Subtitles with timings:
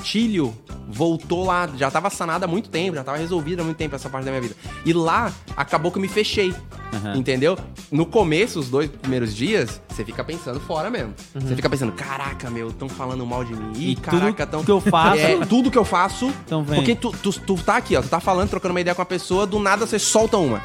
[0.00, 0.54] gatilho
[0.88, 4.10] voltou lá, já tava sanado há muito tempo, já tava resolvido há muito tempo essa
[4.10, 4.54] parte da minha vida.
[4.84, 6.54] E lá acabou que eu me fechei.
[6.92, 7.16] Aham.
[7.16, 7.56] Entendeu?
[7.90, 11.14] No começo, os dois primeiros dias, você fica pensando fora mesmo.
[11.34, 13.72] Você fica pensando, caraca, meu, tão falando mal de mim.
[13.76, 13.90] Ih, Uhum.
[13.92, 14.64] E tudo caraca, tão.
[14.64, 16.30] que eu faço- É, tudo que eu faço.
[16.46, 16.76] Tão vendo.
[16.76, 19.06] porque tu, tu, tu tá aqui, ó, tu tá falando, trocando uma ideia com a
[19.06, 20.60] pessoa, do nada você solta uma.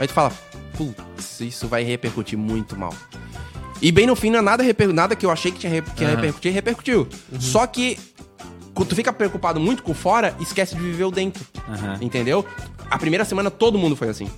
[0.00, 0.32] Aí tu fala,
[0.76, 2.92] putz, isso vai repercutir muito mal.
[3.80, 4.92] E bem no fim, não é nada, reper...
[4.92, 7.06] nada que eu achei que, tinha re- que ia repercutir, repercutiu.
[7.38, 7.96] Só que
[8.84, 11.44] tu fica preocupado muito com fora, esquece de viver o dentro.
[11.68, 11.98] Aham.
[12.00, 12.44] Entendeu?
[12.90, 14.28] A primeira semana todo mundo foi assim.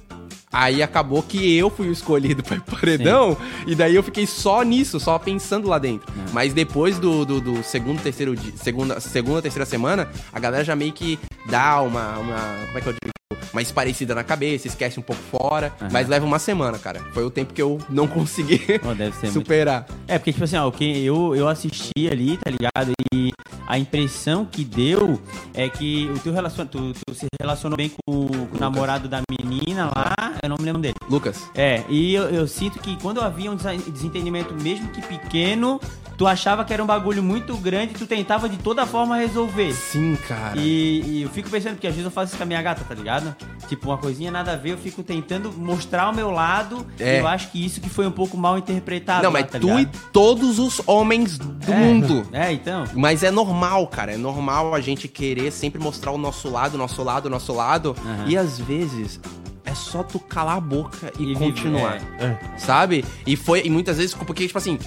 [0.52, 4.98] Aí acabou que eu fui o escolhido para paredão, e daí eu fiquei só nisso,
[4.98, 6.12] só pensando lá dentro.
[6.32, 10.74] Mas depois do, do, do segundo, terceiro dia, segunda, segunda, terceira semana, a galera já
[10.74, 13.19] meio que dá uma, uma como é que eu digo?
[13.52, 17.00] Mais parecida na cabeça, esquece um pouco fora, mas leva uma semana, cara.
[17.12, 18.58] Foi o tempo que eu não consegui
[18.96, 19.86] deve ser muito superar.
[20.06, 22.92] É, porque, tipo assim, ó, o que eu, eu assisti ali, tá ligado?
[23.12, 23.32] E
[23.66, 25.20] a impressão que deu
[25.54, 26.66] é que o teu relacion...
[26.66, 30.64] tu, tu se relacionou bem com, com o namorado da menina lá, eu não me
[30.64, 30.94] lembro dele.
[31.08, 35.80] Lucas, É, e eu, eu sinto que quando havia um desentendimento, mesmo que pequeno,
[36.20, 39.72] tu achava que era um bagulho muito grande e tu tentava de toda forma resolver.
[39.72, 40.52] sim, cara.
[40.60, 42.84] E, e eu fico pensando, porque às vezes eu faço isso com a minha gata,
[42.86, 43.34] tá ligado?
[43.70, 46.86] Tipo, uma coisinha nada a ver, eu fico tentando mostrar o meu lado.
[46.98, 47.16] É.
[47.16, 49.22] E eu acho que isso que foi um pouco mal interpretado.
[49.22, 51.74] Não, mas tá tu e todos os homens do É.
[51.74, 52.26] mundo.
[52.32, 52.84] É, então.
[52.94, 54.12] Mas é normal, cara.
[54.12, 57.96] É normal a gente querer sempre mostrar o nosso lado, nosso lado, nosso lado.
[58.04, 58.24] Aham.
[58.28, 59.18] E às vezes
[59.64, 61.98] é só tu calar a boca e, E continuar.
[61.98, 63.06] viver, Sabe?
[63.26, 63.62] E foi.
[63.64, 64.78] E muitas vezes, porque, tipo assim.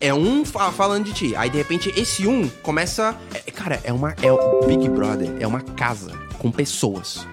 [0.00, 1.36] É um fa- falando de ti.
[1.36, 3.16] Aí, de repente, esse um começa.
[3.32, 4.14] é- cara, é uma.
[4.22, 5.30] É o Big Brother.
[5.40, 7.26] É uma casa com pessoas.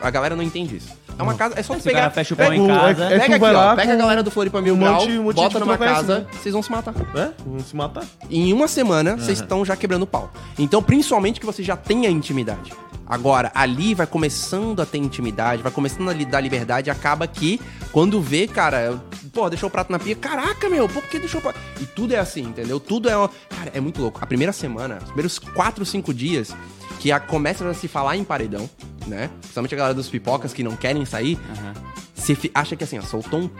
[0.00, 0.88] A galera não entende isso.
[1.20, 1.54] É uma casa.
[1.58, 2.10] É só tu cara pegar.
[2.10, 3.04] fecha o pão pega, em casa.
[3.04, 3.56] é- pega aqui, vai ó.
[3.58, 6.26] lá Pega a galera do Floripa Mil um Grau, monte- um monte bota numa casa,
[6.32, 6.94] vocês vão se matar.
[7.14, 7.30] É?
[7.46, 8.04] Vamos se matar.
[8.30, 10.30] Em uma semana, vocês estão já quebrando o pau.
[10.58, 12.72] Então, principalmente que você já tenha intimidade.
[13.06, 17.60] Agora, ali vai começando a ter intimidade, vai começando a lhe dar liberdade, acaba que,
[17.90, 19.00] quando vê, cara,
[19.32, 21.58] pô, deixou o prato na pia, caraca, meu, por que deixou o prato?
[21.80, 22.78] E tudo é assim, entendeu?
[22.78, 23.16] Tudo é.
[23.16, 24.20] uma- Cara, é muito louco.
[24.22, 26.54] A primeira semana, os primeiros 4, 5 dias,
[26.98, 28.68] que a, começa a se falar em paredão,
[29.06, 29.30] né?
[29.40, 31.74] Principalmente a galera dos pipocas que não querem sair, Aham.
[32.20, 33.50] Você acha que assim, ó, soltou um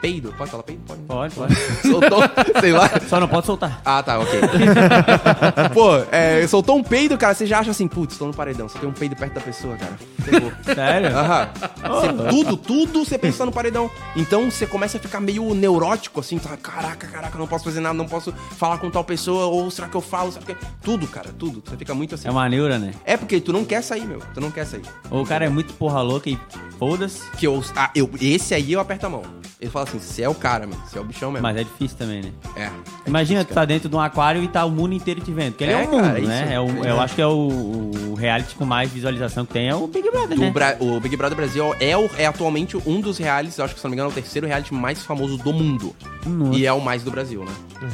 [0.00, 0.34] peido.
[0.36, 0.82] Pode falar peido?
[0.86, 1.00] Pode.
[1.02, 1.54] Pode, pode.
[1.82, 2.22] Soltou,
[2.60, 2.90] sei lá.
[3.08, 3.80] Só não pode soltar.
[3.84, 4.40] Ah, tá, ok.
[5.74, 8.78] Pô, é, soltou um peido, cara, você já acha assim, putz, tô no paredão, você
[8.78, 9.92] tem um peido perto da pessoa, cara.
[10.22, 10.52] Ferrou.
[10.74, 11.16] Sério?
[11.16, 11.48] Aham.
[11.82, 13.90] Você- tudo, tudo você pensa no paredão.
[14.16, 16.56] Então você começa a ficar meio neurótico, assim, tá?
[16.56, 19.96] Caraca, caraca, não posso fazer nada, não posso falar com tal pessoa, ou será que
[19.96, 20.32] eu falo?
[20.32, 20.56] Será que...
[20.82, 21.62] Tudo, cara, tudo.
[21.64, 22.28] Você fica muito assim.
[22.28, 22.92] É uma neura, né?
[23.04, 24.20] É porque tu não quer sair, meu.
[24.34, 24.82] Tu não quer sair.
[25.10, 26.38] Ou o cara é muito porra louca e
[26.78, 27.22] foda-se.
[27.32, 28.09] Que eu, ah, eu.
[28.20, 29.22] Esse aí eu aperto a mão.
[29.60, 30.78] Ele fala assim: você é o cara, meu.
[30.88, 31.42] Você é o bichão mesmo.
[31.42, 32.32] Mas é difícil também, né?
[32.56, 32.70] É.
[33.06, 35.52] Imagina, tu tá dentro de um aquário e tá o mundo inteiro te vendo.
[35.52, 36.20] Porque ele é, É, o mundo, cara, né?
[36.20, 36.52] isso.
[36.54, 39.74] É o- eu acho que é o, o reality com mais visualização que tem é
[39.74, 40.50] o Big Brother, Do né?
[40.50, 43.80] Bra- o Big Brother Brasil é, o- é atualmente um dos realities, eu acho que
[43.80, 45.94] se não me engano, é o terceiro reality mais famoso do mundo.
[46.24, 46.58] Nossa.
[46.58, 47.90] E é o mais do Brasil, né?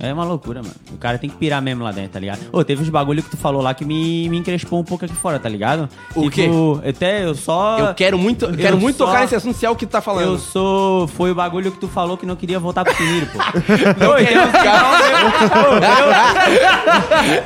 [0.00, 0.74] É uma loucura, mano.
[0.92, 2.40] O cara tem que pirar mesmo lá dentro, tá ligado?
[2.52, 5.14] Ô, teve uns bagulho que tu falou lá que me, me encrespou um pouco aqui
[5.14, 5.88] fora, tá ligado?
[6.14, 6.48] O quê?
[6.88, 7.78] Até eu só.
[7.78, 9.86] Eu quero muito, eu quero eu muito só- tocar nesse assunto, se é o que
[9.86, 10.38] tu tá Eu falando.
[10.38, 11.08] sou.
[11.08, 13.38] Foi o bagulho que tu falou que não queria voltar pro Pinheiro, pô.
[13.98, 15.78] Não queria então,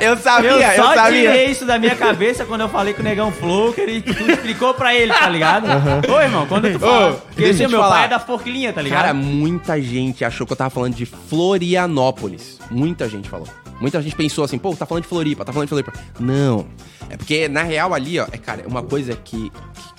[0.01, 1.21] eu Eu sabia, eu, só sabia.
[1.31, 4.11] tirei isso da minha cabeça quando eu falei com o Negão Flow, que ele tu
[4.31, 5.65] explicou pra ele, tá ligado?
[6.11, 7.11] Ô, irmão, quando tu fala.
[7.13, 7.95] Ô, deixa eu te meu falar.
[7.95, 9.01] pai é da forquilhinha, tá ligado?
[9.01, 12.32] Cara, muita gente achou que eu tava falando de Florianópolis.
[12.69, 13.47] Muita gente falou.
[13.79, 15.93] Muita gente pensou assim, pô, tá falando de Floripa, tá falando de Floripa.
[16.19, 16.67] Não.
[17.09, 19.51] É porque, na real, ali, ó, é, cara, uma coisa que,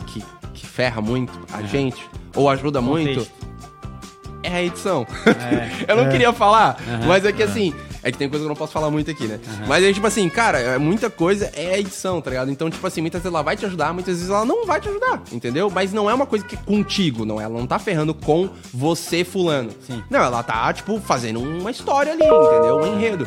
[0.07, 0.23] que,
[0.53, 3.27] que, ferra muito a gente, ou ajuda muito,
[4.43, 5.07] é a edição.
[5.87, 7.73] eu não queria falar, mas é que assim,
[8.05, 9.41] é que tem coisa que eu não posso falar muito aqui, né?
[9.67, 12.51] Mas é tipo assim, cara, é muita coisa é a edição, tá ligado?
[12.51, 14.89] Então, tipo assim, muitas vezes ela vai te ajudar, muitas vezes ela não vai te
[14.89, 15.71] ajudar, entendeu?
[15.71, 17.41] Mas não é uma coisa que é contigo, não.
[17.41, 19.71] Ela não tá ferrando com você, fulano.
[19.87, 20.03] Sim.
[20.11, 22.77] Não, ela tá, tipo, fazendo uma história ali, entendeu?
[22.77, 23.27] Um enredo.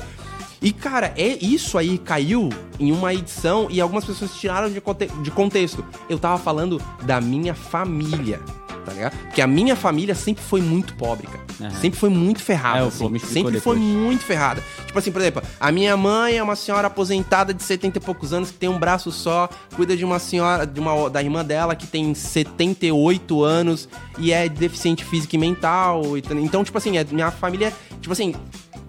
[0.62, 5.08] E, cara, é isso aí caiu em uma edição e algumas pessoas tiraram de, conte-
[5.22, 5.84] de contexto.
[6.10, 8.40] Eu tava falando da minha família,
[8.86, 9.16] tá ligado?
[9.18, 11.46] Porque a minha família sempre foi muito pobre, cara.
[11.60, 11.72] Aham.
[11.82, 13.18] Sempre foi muito ferrada, É, assim.
[13.20, 13.80] Sempre foi depois.
[13.80, 14.64] muito ferrada.
[14.86, 18.32] Tipo assim, por exemplo, a minha mãe é uma senhora aposentada de 70 e poucos
[18.34, 21.76] anos que tem um braço só, cuida de uma senhora, de uma da irmã dela
[21.76, 23.88] que tem 78 anos
[24.18, 26.18] e é deficiente física e mental.
[26.18, 28.34] e Então, tipo assim, é- minha família, tipo assim,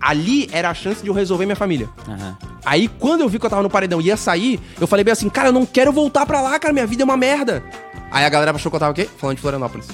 [0.01, 1.89] ali era a chance de eu resolver minha família.
[2.09, 2.37] Aham.
[2.65, 5.13] Aí, quando eu vi que eu tava no paredão e ia sair, eu falei bem
[5.13, 7.63] assim, cara, eu não quero voltar pra lá, cara, minha vida é uma merda.
[8.11, 9.09] Aí a galera achou que eu tava o quê?
[9.19, 9.87] Falando de Florianópolis.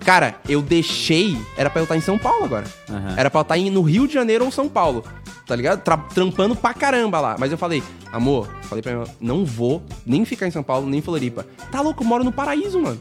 [0.00, 1.36] Cara, eu deixei.
[1.56, 2.64] Era pra eu estar em São Paulo agora.
[2.90, 3.14] Aham.
[3.16, 5.04] Era pra eu estar no Rio de Janeiro ou São Paulo.
[5.46, 5.80] tá ligado?
[5.82, 7.36] Tra- trampando pra caramba lá.
[7.38, 7.82] Mas eu falei,
[8.14, 11.46] amor, falei pra ela, não vou nem ficar em São Paulo, nem em Floripa.
[11.70, 12.98] Tá louco, eu moro no paraíso, mano.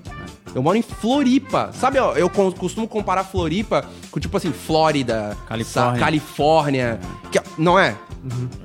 [0.53, 1.71] Eu moro em Floripa.
[1.73, 5.99] Sabe, ó, eu co- costumo comparar Floripa com, tipo assim, Flórida, Califórnia.
[5.99, 6.99] Califórnia.
[7.31, 7.95] que- não é?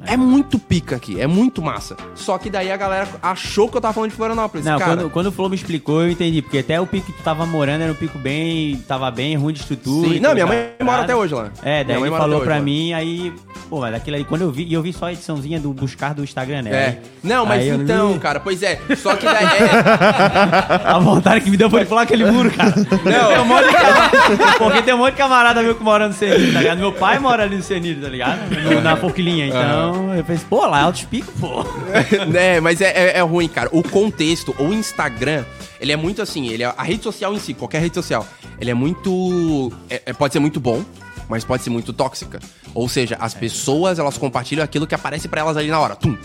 [0.06, 1.96] É muito pica aqui, é muito massa.
[2.14, 4.64] Só que daí a galera achou que eu tava falando de Florianópolis.
[4.64, 4.96] Não, cara.
[4.96, 6.42] quando, quando o Flow me explicou, eu entendi.
[6.42, 8.76] Porque até o pico que tu tava morando era um pico bem.
[8.86, 10.08] Tava bem ruim de estrutura.
[10.10, 10.20] Sim.
[10.20, 11.50] Não, minha mãe mora até hoje lá.
[11.62, 13.32] É, daí Minha mãe ele falou pra hoje mim, aí.
[13.68, 16.14] Pô, mas daquilo ali, quando eu vi, e eu vi só a ediçãozinha do buscar
[16.14, 16.70] do Instagram, né?
[16.70, 16.98] É.
[17.22, 18.78] Não, mas aí eu- então, cara, pois é.
[18.96, 19.44] Só que daí.
[19.44, 22.74] é, A vontade que me deu foi de pular aquele muro, cara.
[22.76, 23.28] Não.
[23.28, 26.14] Tem um monte de camarada, porque tem um monte de camarada meu que mora no
[26.14, 26.78] Senir, tá ligado?
[26.78, 28.38] Meu pai mora ali no Senir, tá ligado?
[28.62, 29.46] No- na Forquilinha.
[29.46, 31.64] Então, eu pensei, pô, lá é altos picos, pô.
[32.28, 33.68] né, mas é, é, é ruim, cara.
[33.72, 35.44] O contexto, o Instagram,
[35.80, 38.26] ele é muito assim, ele é, a rede social em si, qualquer rede social,
[38.60, 39.72] ele é muito.
[39.90, 40.84] é- é- pode ser muito bom,
[41.28, 42.40] mas pode ser muito tóxica.
[42.74, 45.94] Ou seja, as pessoas, elas compartilham aquilo que aparece pra elas ali na hora.
[45.96, 46.16] Tum.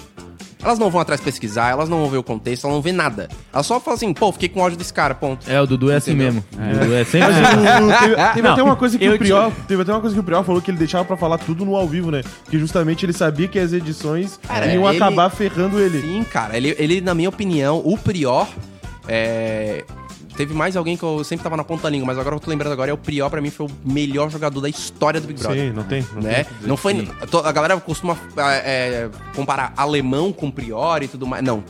[0.64, 2.94] Elas não vão atrás pesquisar, elas não vão ver o contexto, elas não vão ver
[2.94, 3.28] nada.
[3.52, 5.46] Elas só falam assim, pô, fiquei com ódio desse cara, ponto.
[5.52, 6.36] É, o Dudu é assim Entendeu?
[6.36, 6.46] mesmo.
[6.54, 8.00] O Dudu é sempre assim.
[8.00, 10.20] teve, teve Não, até uma coisa que eu o Prior, teve até uma coisa que
[10.22, 12.22] o Prior falou que ele deixava pra falar tudo no ao vivo, né?
[12.50, 16.00] Que justamente ele sabia que as edições Cara, iam ele- acabar ferrando ele.
[16.00, 16.56] Sim, cara.
[16.56, 18.48] Ele, ele, na minha opinião, o Prior.
[19.06, 19.84] É...
[20.36, 22.50] Teve mais alguém que eu sempre tava na ponta da língua, mas agora eu tô
[22.50, 25.40] lembrando agora, é o Prior, pra mim, foi o melhor jogador da história do Big
[25.40, 25.68] Brother.
[25.68, 26.06] Sim, não tem.
[26.14, 26.44] Não né?
[26.44, 26.68] tem.
[26.68, 27.08] Não foi.
[27.44, 31.44] A galera costuma é, comparar alemão com Prior e tudo mais.
[31.44, 31.64] Não.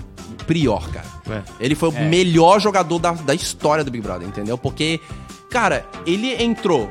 [0.47, 1.05] Prior, cara.
[1.29, 1.41] É.
[1.59, 4.57] Ele foi o melhor jogador da, da história do Big Brother, entendeu?
[4.57, 4.99] Porque,
[5.49, 6.89] cara, ele entrou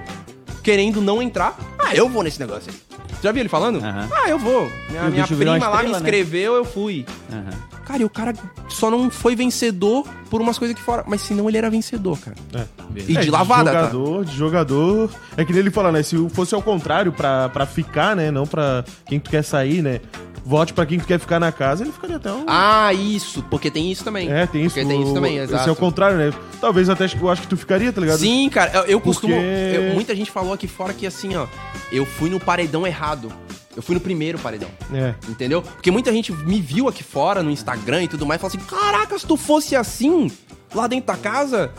[0.63, 1.57] querendo não entrar.
[1.79, 2.99] Ah, eu vou nesse negócio aí.
[3.23, 3.81] Já viu ele falando?
[3.83, 4.71] Ah, eu vou.
[4.91, 5.99] Minha, minha prima lá me estrela, né?
[5.99, 7.07] inscreveu, eu fui.
[7.31, 7.72] Aham.
[7.85, 8.33] Cara, e o cara
[8.69, 11.05] só não foi vencedor por umas coisas aqui fora.
[11.07, 12.37] Mas senão ele era vencedor, cara.
[12.55, 12.65] É.
[13.09, 13.79] E É, de lavada, tá?
[13.87, 15.11] jogador, de jogador.
[15.37, 16.03] É que nem ele fala, né?
[16.03, 18.31] Se fosse ao contrário, pra, pra ficar, né?
[18.31, 20.01] Não pra quem tu quer sair, né?
[20.45, 22.45] Vote pra quem tu quer ficar na casa, ele ficaria até um.
[22.49, 23.45] Ah, isso.
[23.45, 24.29] Porque tem isso também.
[24.29, 24.75] é, tem isso.
[24.75, 25.69] Porque tem isso também, Esse exato.
[25.69, 26.33] é o contrário, né?
[26.61, 28.19] Talvez até acho que- eu acho que tu ficaria, tá ligado?
[28.19, 29.35] Sim, cara, eu, eu costumo.
[29.35, 31.47] Porque- eu- muita gente falou aqui fora que assim, ó,
[31.93, 33.33] eu fui no paredão errado.
[33.77, 34.69] Eu fui no primeiro paredão.
[34.93, 35.15] É.
[35.29, 35.63] Entendeu?
[35.63, 38.67] Porque muita gente me viu aqui fora no Instagram e tudo mais e falou assim:
[38.67, 40.31] caraca, se tu fosse assim,
[40.75, 41.71] lá dentro da casa,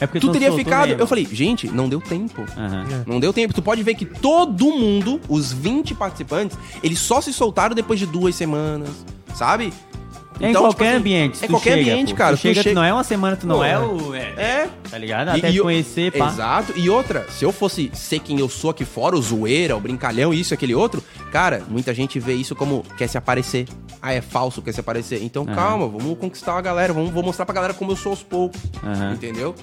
[0.00, 0.88] É porque tu teria ficado.
[0.88, 1.02] mesmo.
[1.02, 2.44] Eu falei, gente, não deu tempo.
[2.56, 3.04] Aham.
[3.06, 3.54] Não deu tempo.
[3.54, 8.06] Tu pode ver que todo mundo, os 20 participantes, eles só se soltaram depois de
[8.06, 8.90] duas semanas,
[9.34, 9.72] sabe?
[10.42, 11.36] É em Então, qualquer tipo assim, ambiente.
[11.36, 12.16] se É tu qualquer chega, ambiente, pô.
[12.16, 12.34] cara.
[12.34, 13.78] Tu chega, tu não é uma semana, tu não Pô, é é.
[13.78, 14.14] o.
[14.14, 14.70] É, É.
[14.90, 15.28] Tá ligado?
[15.28, 16.28] E- Até e o- conhecer, pá.
[16.28, 16.72] Exato.
[16.76, 20.32] E outra, se eu fosse ser quem eu sou aqui fora, o zoeira, o brincalhão,
[20.32, 23.66] isso e aquele outro, cara, muita gente vê isso como quer se aparecer.
[24.02, 25.22] Ah, é falso, quer se aparecer.
[25.22, 25.54] Então Aham.
[25.54, 28.60] calma, vamos conquistar a galera, vamos, vou mostrar pra galera como eu sou aos poucos.
[28.82, 29.12] Aham.
[29.12, 29.54] Entendeu?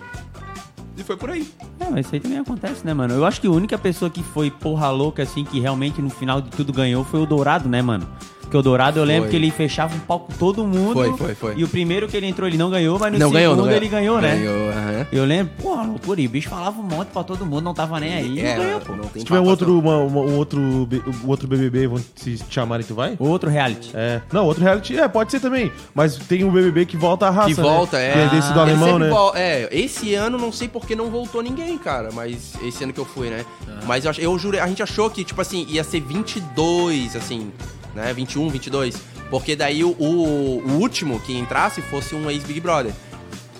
[0.98, 1.48] E foi por aí.
[1.80, 3.14] É, mas isso aí também acontece, né, mano?
[3.14, 6.42] Eu acho que a única pessoa que foi porra louca, assim, que realmente no final
[6.42, 8.08] de tudo ganhou foi o Dourado, né, mano?
[8.48, 9.32] Porque o Dourado eu lembro Foi.
[9.32, 10.94] que ele fechava um palco com todo mundo.
[10.94, 11.54] Foi, foi, foi.
[11.58, 13.64] E o primeiro que ele entrou, ele não ganhou, mas no não segundo ganhou, não
[13.66, 13.78] ganhou.
[13.78, 14.36] ele ganhou, né?
[14.38, 15.08] Ganhou.
[15.12, 18.00] Eu lembro, porra, loucura, e o bicho falava um monte pra todo mundo, não tava
[18.00, 18.40] nem aí.
[18.40, 18.94] É, não ganhou, pô.
[18.96, 22.40] não tem Se tiver um outro, uma- uma- um outro, um outro BBB, vão te
[22.50, 23.16] chamarem, tu vai?
[23.20, 23.92] Outro reality.
[23.94, 24.22] É.
[24.32, 25.70] Não, outro reality, é, pode ser também.
[25.94, 27.64] Mas tem um BBB que volta a raça, Que né?
[27.64, 28.14] volta, é.
[28.14, 29.10] Que é desse do Ah, alemão, né?
[29.10, 32.10] vol- É, esse ano não sei porque não voltou ninguém, cara.
[32.14, 33.46] Mas esse ano que eu fui, né?
[33.86, 37.52] Mas eu, eu jurei, a gente achou que, tipo assim, ia ser 22, assim,
[37.95, 38.13] né?
[38.13, 39.01] 21, 22.
[39.30, 42.94] Porque daí o, o, o último que entrasse fosse um ex-Big Brother.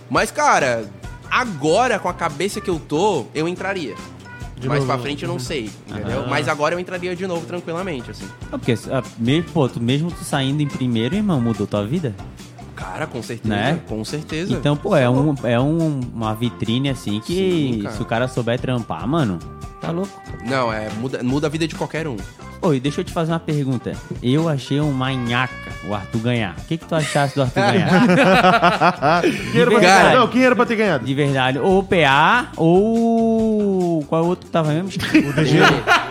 [0.10, 0.89] Mas, cara,
[1.29, 3.96] agora com a cabeça que eu tô, eu entraria.
[4.60, 4.91] De Mais novo.
[4.91, 6.22] pra frente eu não sei, entendeu?
[6.22, 6.29] Aham.
[6.29, 8.25] Mas agora eu entraria de novo tranquilamente, assim.
[8.48, 12.15] É porque, ah, mesmo, pô, tu, mesmo tu saindo em primeiro, irmão, mudou tua vida?
[12.75, 13.53] Cara, com certeza.
[13.53, 13.79] Né?
[13.88, 14.53] Com certeza.
[14.53, 18.60] Então, pô, é, um, é um, uma vitrine assim que Sim, se o cara souber
[18.60, 19.38] trampar, mano,
[19.79, 20.10] tá louco.
[20.43, 22.17] Não, é, muda, muda a vida de qualquer um.
[22.61, 23.93] Ô, e deixa eu te fazer uma pergunta.
[24.21, 25.53] Eu achei um manhaca
[25.87, 26.55] o Arthur ganhar.
[26.57, 29.21] O que, que tu achasse do Arthur ganhar?
[29.51, 30.15] Quem era pra ter?
[30.17, 31.05] Não, quem era pra ter ganhado?
[31.05, 31.59] De verdade.
[31.59, 34.03] Ou o PA, ou.
[34.07, 34.89] Qual é o outro que tava mesmo?
[35.27, 35.59] O DG.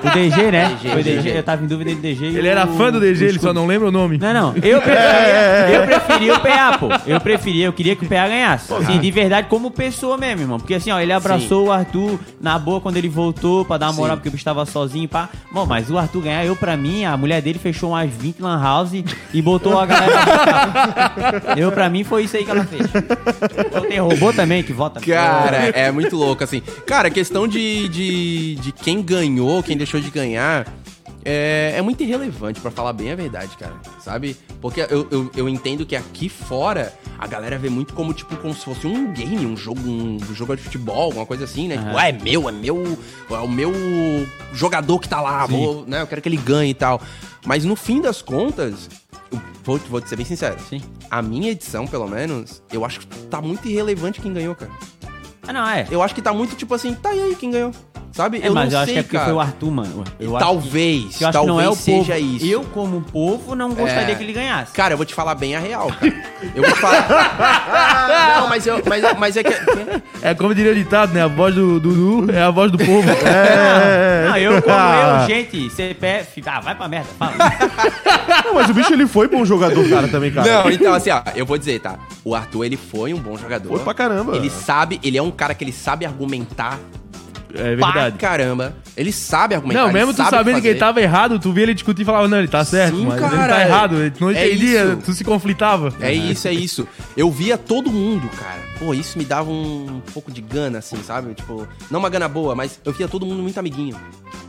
[0.05, 0.69] o DG, né?
[0.81, 1.17] DG, Foi DG.
[1.23, 1.39] DG.
[1.39, 3.53] Eu tava em dúvida entre DG Ele o- era fã do DG, o ele só
[3.53, 4.19] não lembra o nome.
[4.19, 4.55] Não, não.
[4.63, 6.89] Eu preferia, eu preferia o PA, pô.
[7.07, 8.73] Eu preferia, eu queria que o PA ganhasse.
[8.85, 10.59] Sim, de verdade, como pessoa mesmo, irmão.
[10.59, 13.95] Porque assim, ó, ele abraçou o Arthur na boa quando ele voltou pra dar uma
[13.95, 14.19] moral, Sim.
[14.19, 15.29] porque o bicho tava sozinho, pá.
[15.51, 18.61] Bom, mas o Arthur ganhar, eu pra mim, a mulher dele fechou umas 20 lan
[18.61, 18.93] house
[19.33, 21.55] e botou a galera pra.
[21.57, 22.83] Eu pra mim foi isso aí que ela fez.
[23.67, 25.01] Então tem robô também que vota.
[25.01, 26.61] Cara, é muito louco, assim.
[26.87, 30.67] Cara, questão de, de, de quem ganhou, quem deixou de ganhar.
[31.29, 33.75] É, é muito irrelevante, pra falar bem a verdade, cara.
[34.01, 34.37] Sabe?
[34.61, 38.55] Porque eu, eu, eu entendo que aqui fora a galera vê muito como, tipo, como
[38.55, 41.79] se fosse um game, um jogo, um jogo de futebol, alguma coisa assim, né?
[41.79, 43.73] Tipo, ah, é meu, é meu, é o meu
[44.53, 46.01] jogador que tá lá, vou, né?
[46.03, 47.03] Eu quero que ele ganhe e tal.
[47.45, 48.89] Mas no fim das contas,
[49.65, 50.57] vou, vou te ser bem sincero.
[50.69, 50.81] Sim.
[51.11, 54.71] A minha edição, pelo menos, eu acho que tá muito irrelevante quem ganhou, cara.
[55.49, 55.87] Ah, não, é.
[55.91, 57.71] Eu acho que tá muito tipo assim, tá e aí quem ganhou?
[58.13, 58.41] Sabe?
[58.43, 60.03] É, mas eu acho que é porque foi o Arthur, mano.
[60.19, 62.27] Eu talvez, que, eu acho talvez que não é o seja povo.
[62.37, 62.47] isso.
[62.47, 64.15] Eu, como povo, não gostaria É.
[64.15, 64.73] que ele ganhasse.
[64.73, 66.15] Cara, eu vou te falar bem a real, cara.
[66.55, 67.07] Eu vou te falar.
[68.41, 69.53] não, mas, eu, mas, mas é que.
[70.23, 71.23] É como diria o ditado, né?
[71.25, 73.07] A voz do Dudu é a voz do povo.
[73.27, 74.29] É.
[74.29, 75.27] Não, eu como Ah.
[75.29, 76.43] eu, gente, CPF.
[76.47, 77.09] Ah, vai pra merda.
[77.19, 77.35] Fala.
[78.45, 80.63] Não, mas o bicho ele foi bom jogador, cara, também, cara.
[80.65, 81.97] Não, então, assim, ó, eu vou dizer, tá?
[82.25, 83.69] O Arthur, ele foi um bom jogador.
[83.69, 84.37] Foi pra caramba.
[84.37, 86.81] Ele sabe, ele é um cara que ele sabe argumentar
[87.59, 88.19] É pra verdade.
[88.19, 88.77] caramba.
[88.97, 89.81] Ele sabe argumentar.
[89.81, 92.05] Não, ele mesmo tu sabe sabendo que ele tava errado, tu via ele discutir e
[92.05, 94.85] falava, não, ele tá certo, Sim, mas ele cara, tá errado, ele não é entendia,
[94.85, 94.97] isso.
[95.05, 95.93] tu se conflitava.
[96.01, 96.87] É isso, é isso.
[97.17, 98.61] Eu via todo mundo, cara.
[98.79, 101.35] Pô, isso me dava um pouco de gana, assim, sabe?
[101.35, 103.97] Tipo, não uma gana boa, mas eu via todo mundo muito amiguinho.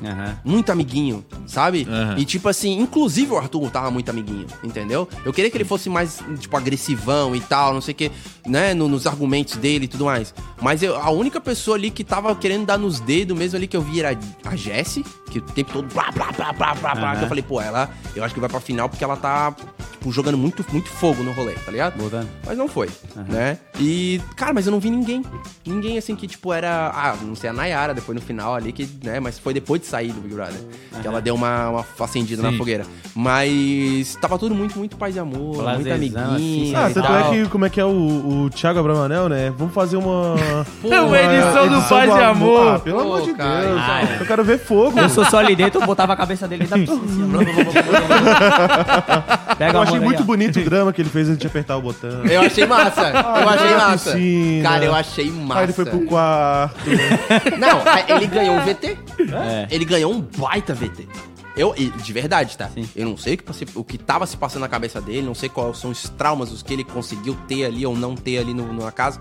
[0.03, 0.37] Aham.
[0.45, 1.87] Muito amiguinho, sabe?
[1.89, 2.15] Aham.
[2.17, 5.07] E tipo assim, inclusive o Arthur tava muito amiguinho, entendeu?
[5.25, 8.11] Eu queria que ele fosse mais, tipo, agressivão e tal, não sei o que,
[8.45, 8.73] né?
[8.73, 10.33] no- nos argumentos dele e tudo mais.
[10.61, 13.75] Mas eu- a única pessoa ali que tava querendo dar nos dedos mesmo ali que
[13.77, 17.15] eu vi era a Jessie, que o tempo todo blá, blá, blá, blá, blá, blá.
[17.15, 19.53] Que eu falei, pô, ela, eu acho que vai pra final porque ela tá,
[19.91, 21.97] tipo, jogando muito, muito fogo no rolê, tá ligado?
[21.97, 22.27] Botando.
[22.45, 22.89] Mas não foi,
[23.27, 23.57] né?
[23.79, 25.23] E, cara, mas eu não vi ninguém.
[25.65, 26.91] Ninguém, assim, que, tipo, era...
[26.93, 29.19] Ah, não sei, a Nayara, depois no final ali, que, né?
[29.19, 30.59] Mas foi depois de sair do Big Brother.
[31.01, 32.57] Que ela deu uma, uma acendida na Sim.
[32.57, 32.85] fogueira.
[33.13, 37.17] Mas tava tudo muito, muito paz e amor, muito Prazerzão, amiguinho Ah, e tanto tal.
[37.17, 39.53] é que, como é que é o, o Thiago Abravanel, né?
[39.57, 40.35] Vamos fazer uma...
[40.89, 42.76] É uma edição do Paz e Amor.
[42.77, 43.65] Ah, pelo amor de cara.
[43.67, 43.79] Deus.
[43.81, 45.00] Ah, Eu quero ver fogo.
[45.00, 47.39] Eu sou só ali dentro, eu botava a cabeça dele da piscina.
[49.57, 52.24] Pega Eu achei muito bonito o drama que ele fez antes de apertar o botão.
[52.25, 54.12] Eu achei massa, eu achei na massa.
[54.12, 54.69] piscina.
[54.69, 55.60] Cara, eu achei massa.
[55.60, 56.77] Aí ele foi pro quarto.
[57.57, 58.98] Não, aí ele ganhou um VT.
[59.19, 59.67] É.
[59.69, 61.07] Ele ganhou um baita VT.
[61.55, 62.69] Eu, de verdade, tá?
[62.69, 62.88] Sim.
[62.96, 65.50] Eu não sei o que, o que tava se passando na cabeça dele, não sei
[65.50, 68.72] quais são os traumas, os que ele conseguiu ter ali ou não ter ali no,
[68.72, 69.19] na casa.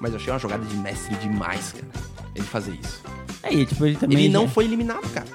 [0.00, 1.86] Mas eu achei uma jogada de mestre demais, cara.
[2.34, 3.02] Ele fazer isso.
[3.42, 4.18] É, e, tipo, ele também.
[4.18, 5.26] Ele não já- foi eliminado, cara.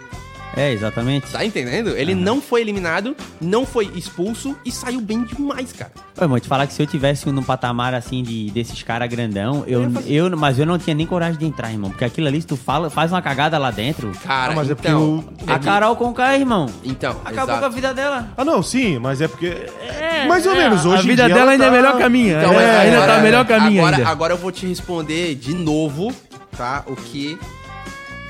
[0.56, 1.32] É, exatamente.
[1.32, 1.90] Tá entendendo?
[1.98, 5.92] Ele não foi eliminado, não foi expulso e saiu bem demais, cara.
[6.20, 9.64] Ô, irmão, te falar que se eu tivesse num patamar assim de desses caras grandão,
[9.66, 11.90] eu, Eu eu, mas eu não tinha nem coragem de entrar, irmão.
[11.90, 14.12] Porque aquilo ali, se tu fala, faz uma cagada lá dentro.
[14.24, 15.26] Cara, Ah, mas é porque então.
[15.48, 16.68] o- A Carol Conká, irmão.
[16.84, 17.60] Então, Acabou exato.
[17.60, 18.28] com a vida dela.
[18.38, 19.48] Ah, não, sim, mas é porque...
[19.48, 21.98] É, Mais ou menos, hoje A em vida dia dela ela ainda é tá- melhor
[21.98, 22.38] caminho.
[22.38, 24.10] Então, é, ainda agora- tá melhor caminho agora, ainda.
[24.10, 26.14] Agora eu vou te responder de novo,
[26.56, 26.84] tá?
[26.86, 27.40] O que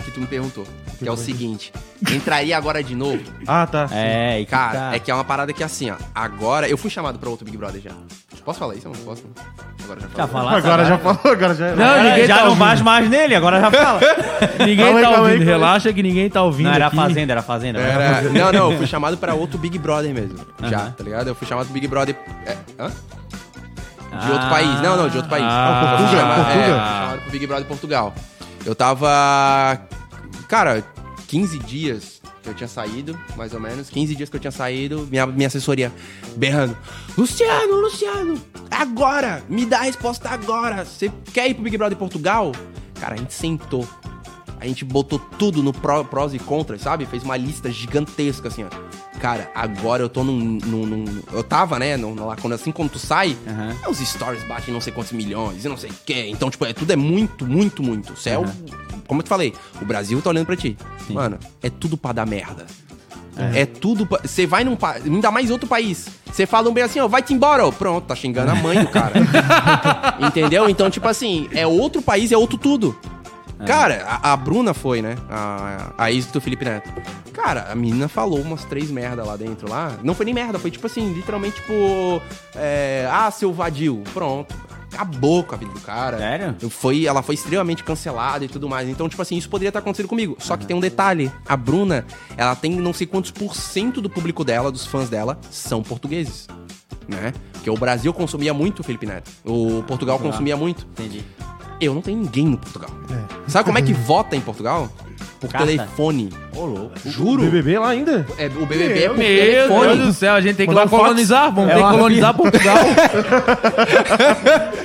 [0.05, 0.65] que tu me perguntou.
[1.03, 1.71] Que é o seguinte.
[2.11, 3.19] Entraria agora de novo?
[3.47, 3.87] Ah, tá.
[3.91, 5.95] É, e Cara, tá- é que é uma parada que assim, ó.
[6.15, 7.91] Agora, eu fui chamado pra outro Big Brother já.
[8.43, 8.87] Posso falar isso?
[8.87, 9.23] Eu não posso.
[9.85, 10.31] Agora já Já falei.
[10.33, 11.75] falasse Agora já falou, agora já...
[11.75, 13.99] Não, Agora ninguém já tá não vais mais nele, agora já fala.
[14.59, 15.41] Ninguém Calma aí, tá calma aí, ouvindo.
[15.41, 15.53] aí.
[15.53, 16.67] Relaxa que ninguém tá ouvindo.
[16.67, 16.95] Não, era aqui.
[16.97, 17.79] fazenda, era fazenda.
[17.79, 20.39] Era- não, não, eu fui chamado pra outro Big Brother mesmo.
[20.63, 21.27] Já, tá ligado?
[21.27, 22.15] Eu fui chamado pro Big Brother.
[22.45, 22.87] É, hã?
[22.89, 22.95] De
[24.11, 24.81] Ah, outro país.
[24.81, 25.45] Não, não, de outro país.
[25.47, 27.17] Ah, Portugal, chamado- Portugal.
[27.27, 28.13] É, Big Brother Portugal.
[28.65, 29.79] Eu tava.
[30.53, 30.83] Cara,
[31.29, 33.89] 15 dias que eu tinha saído, mais ou menos.
[33.89, 35.91] 15 dias que eu tinha saído, minha, minha assessoria
[36.37, 36.77] berrando:
[37.17, 39.43] Luciano, Luciano, agora!
[39.49, 40.85] Me dá a resposta agora!
[40.85, 42.51] Você quer ir pro Big Brother Portugal?
[43.01, 43.89] Cara, a gente sentou.
[44.59, 47.07] A gente botou tudo no pró- prós e contras, sabe?
[47.07, 48.69] Fez uma lista gigantesca, assim, ó.
[49.23, 50.37] Cara, agora eu tô num.
[50.65, 51.95] num- num- eu tava, né?
[51.95, 53.37] num- lá, quando, assim, quando tu sai,
[53.85, 56.27] é, os stories batem não sei quantos milhões e não sei o quê.
[56.29, 58.13] Então, tipo, é, tudo é muito, muito, muito.
[58.25, 58.43] É o-
[59.07, 60.75] como eu te falei, o Brasil tá olhando pra ti.
[61.07, 61.13] Sim.
[61.13, 62.65] Mano, é tudo pra dar merda.
[63.55, 64.05] É, tudo.
[64.05, 65.05] pra- Você vai num país.
[65.05, 66.09] Ainda mais outro país.
[66.29, 67.71] Você fala um bem assim, ó, vai-te embora, ó.
[67.71, 69.13] Pronto, tá xingando a mãe do cara.
[70.19, 70.67] Entendeu?
[70.69, 72.93] Então, tipo assim, é outro país, é outro tudo.
[73.65, 75.15] Cara, a, a Bruna foi, né?
[75.29, 76.89] A, a ex do Felipe Neto.
[77.31, 79.97] Cara, a menina falou umas três merda lá dentro lá.
[80.03, 82.21] Não foi nem merda, foi tipo assim, literalmente, tipo.
[82.55, 84.03] é, ah, seu vadio.
[84.13, 84.53] Pronto.
[84.93, 86.19] Acabou com a vida do cara.
[86.19, 86.69] Sério?
[86.69, 88.87] Foi, ela foi extremamente cancelada e tudo mais.
[88.87, 90.37] Então, tipo assim, isso poderia estar acontecendo comigo.
[90.39, 91.31] Só que tem um detalhe.
[91.47, 92.05] A Bruna,
[92.37, 96.47] ela tem não sei quantos por cento do público dela, dos fãs dela, são portugueses.
[97.07, 97.33] Né?
[97.53, 99.31] Porque o Brasil consumia muito o Felipe Neto.
[99.43, 100.85] O Portugal consumia muito.
[100.91, 101.23] Entendi.
[101.85, 102.89] Eu não tenho ninguém no Portugal.
[103.47, 104.89] Sabe como é que vota em Portugal?
[105.39, 105.67] por Carta?
[105.67, 106.29] telefone.
[106.55, 106.91] Ô, louco.
[107.05, 107.41] Juro.
[107.43, 108.25] BBB lá ainda?
[108.37, 109.87] É, o BBB é por Meu telefone.
[109.97, 111.53] Deus do céu, a gente tem que Mandar lá colonizar.
[111.53, 112.77] Vamos É ter que colonizar Portugal.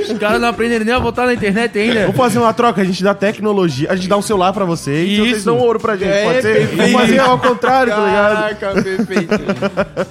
[0.00, 2.00] Os caras não aprendem nem a votar na internet ainda.
[2.02, 5.08] Vamos fazer uma troca, a gente dá tecnologia, a gente dá um celular pra vocês,
[5.08, 5.46] e vocês Isso.
[5.46, 6.66] dão ouro pra gente, É, pode ser?
[6.76, 8.58] Vamos fazer ao contrário, tá ligado?
[8.58, 9.34] Caraca, perfeito.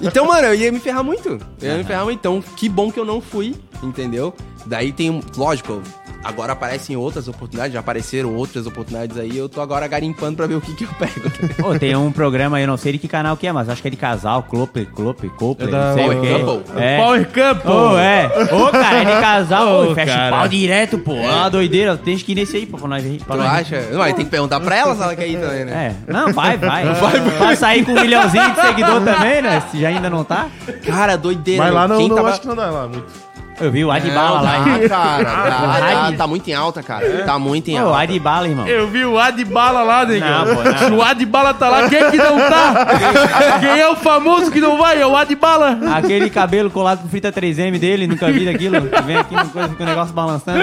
[0.00, 1.38] então, mano, eu ia me ferrar muito.
[1.60, 2.18] Eu ia me ferrar muito.
[2.18, 4.34] Então, que bom que eu não fui, entendeu?
[4.66, 5.82] Daí tem, um- lógico,
[6.22, 9.36] agora aparecem outras oportunidades, já apareceram outras oportunidades aí.
[9.36, 11.12] Eu tô agora garimpando pra ver o que que eu pego.
[11.68, 13.88] Ô, tem um programa, eu não sei de que canal que é, mas acho que
[13.88, 16.44] é de casal, Clope, Clope, Couple, É da- não sei o Power quê.
[16.44, 16.82] Couple.
[16.82, 16.96] É.
[16.98, 17.70] Power Couple.
[17.72, 18.26] Ô, é.
[18.52, 20.34] Ô, cara, é de casal, ô, fecha cara.
[20.34, 21.12] o pau direto, pô.
[21.14, 23.18] É uma doideira, tem que ir nesse aí, pô, pra nós ver.
[23.24, 23.80] pra Tu nós acha?
[23.92, 25.96] Não, aí tem que perguntar pra ela se ela quer ir também, né?
[26.08, 26.84] É, não, vai, vai.
[26.84, 29.62] vai, Pra sair com um milhãozinho de seguidor também, né?
[29.70, 30.48] Se já ainda não tá.
[30.86, 31.64] Cara, doideira.
[31.64, 32.28] Mas lá não, Quem não tava...
[32.30, 33.27] acho que não dá lá muito.
[33.60, 34.56] Eu vi o Não, Adbala lá.
[34.58, 34.64] hein?
[34.82, 35.22] dá, cara.
[35.24, 37.24] Dá, dá, Adi- tá muito em alta, cara.
[37.24, 38.00] Tá muito em Ô, alta.
[38.02, 38.66] Adbala, irmão.
[38.66, 40.44] Eu vi o Adbala lá, negão.
[40.44, 40.78] Não, pô, não.
[40.78, 42.86] Se o Adbala tá lá, quem que não tá?
[43.60, 45.00] Quem é o famoso que não vai?
[45.00, 45.78] É o Adbala.
[45.96, 48.82] Aquele cabelo colado com fita 3M dele, nunca vi daquilo.
[48.88, 50.60] Que vem aqui uma coisa com o negócio balançando.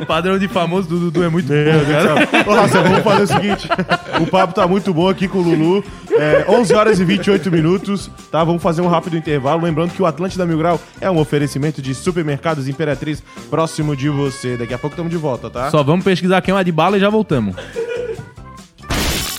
[0.00, 2.48] O padrão de famoso do Dudu é muito Meu bom, cara.
[2.50, 3.68] Ô, Raça, vamos fazer o seguinte.
[4.20, 5.84] O papo tá muito bom aqui com o Lulu.
[6.12, 8.42] É, 11 horas e 28 minutos, tá?
[8.42, 9.62] Vamos fazer um rápido intervalo.
[9.62, 14.56] Lembrando que o Atlântida Mil Grau é um oferecimento de supermercados Imperatriz próximo de você.
[14.56, 15.70] Daqui a pouco estamos de volta, tá?
[15.70, 17.54] Só vamos pesquisar quem é o Adbala e já voltamos.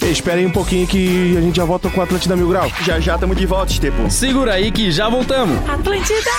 [0.02, 2.72] Ei, espera aí um pouquinho que a gente já volta com o Atlântida Mil Grau.
[2.84, 4.10] Já já estamos de volta, Estepo.
[4.10, 5.58] Segura aí que já voltamos.
[5.68, 6.30] Atlântida.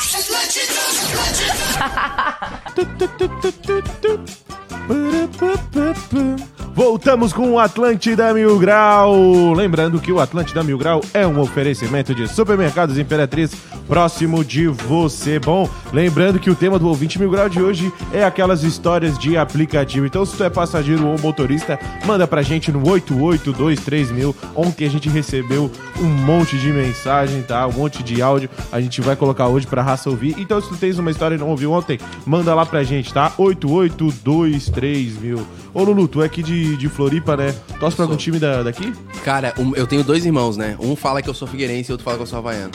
[6.75, 9.53] Voltamos com o Atlântida Mil Grau.
[9.53, 13.51] Lembrando que o Atlântida Mil Grau é um oferecimento de supermercados Imperatriz
[13.89, 15.41] próximo de você.
[15.41, 19.37] Bom, lembrando que o tema do ouvinte Mil Grau de hoje é aquelas histórias de
[19.37, 20.07] aplicativo.
[20.07, 24.33] Então, se tu é passageiro ou motorista, manda pra gente no 8823000.
[24.55, 27.67] Ontem a gente recebeu um monte de mensagem, tá?
[27.67, 28.49] Um monte de áudio.
[28.71, 30.37] A gente vai colocar hoje pra raça ouvir.
[30.39, 33.33] Então, se tu tens uma história e não ouviu ontem, manda lá pra gente, tá?
[33.37, 35.41] 8823000.
[35.73, 37.55] Ô, Lulu, tu é aqui de, de Floripa, né?
[37.79, 38.93] Torce pra algum time da, daqui?
[39.25, 40.77] Cara, um- eu tenho dois irmãos, né?
[40.81, 42.71] Um fala que eu sou figueirense e outro fala que eu sou havaiano.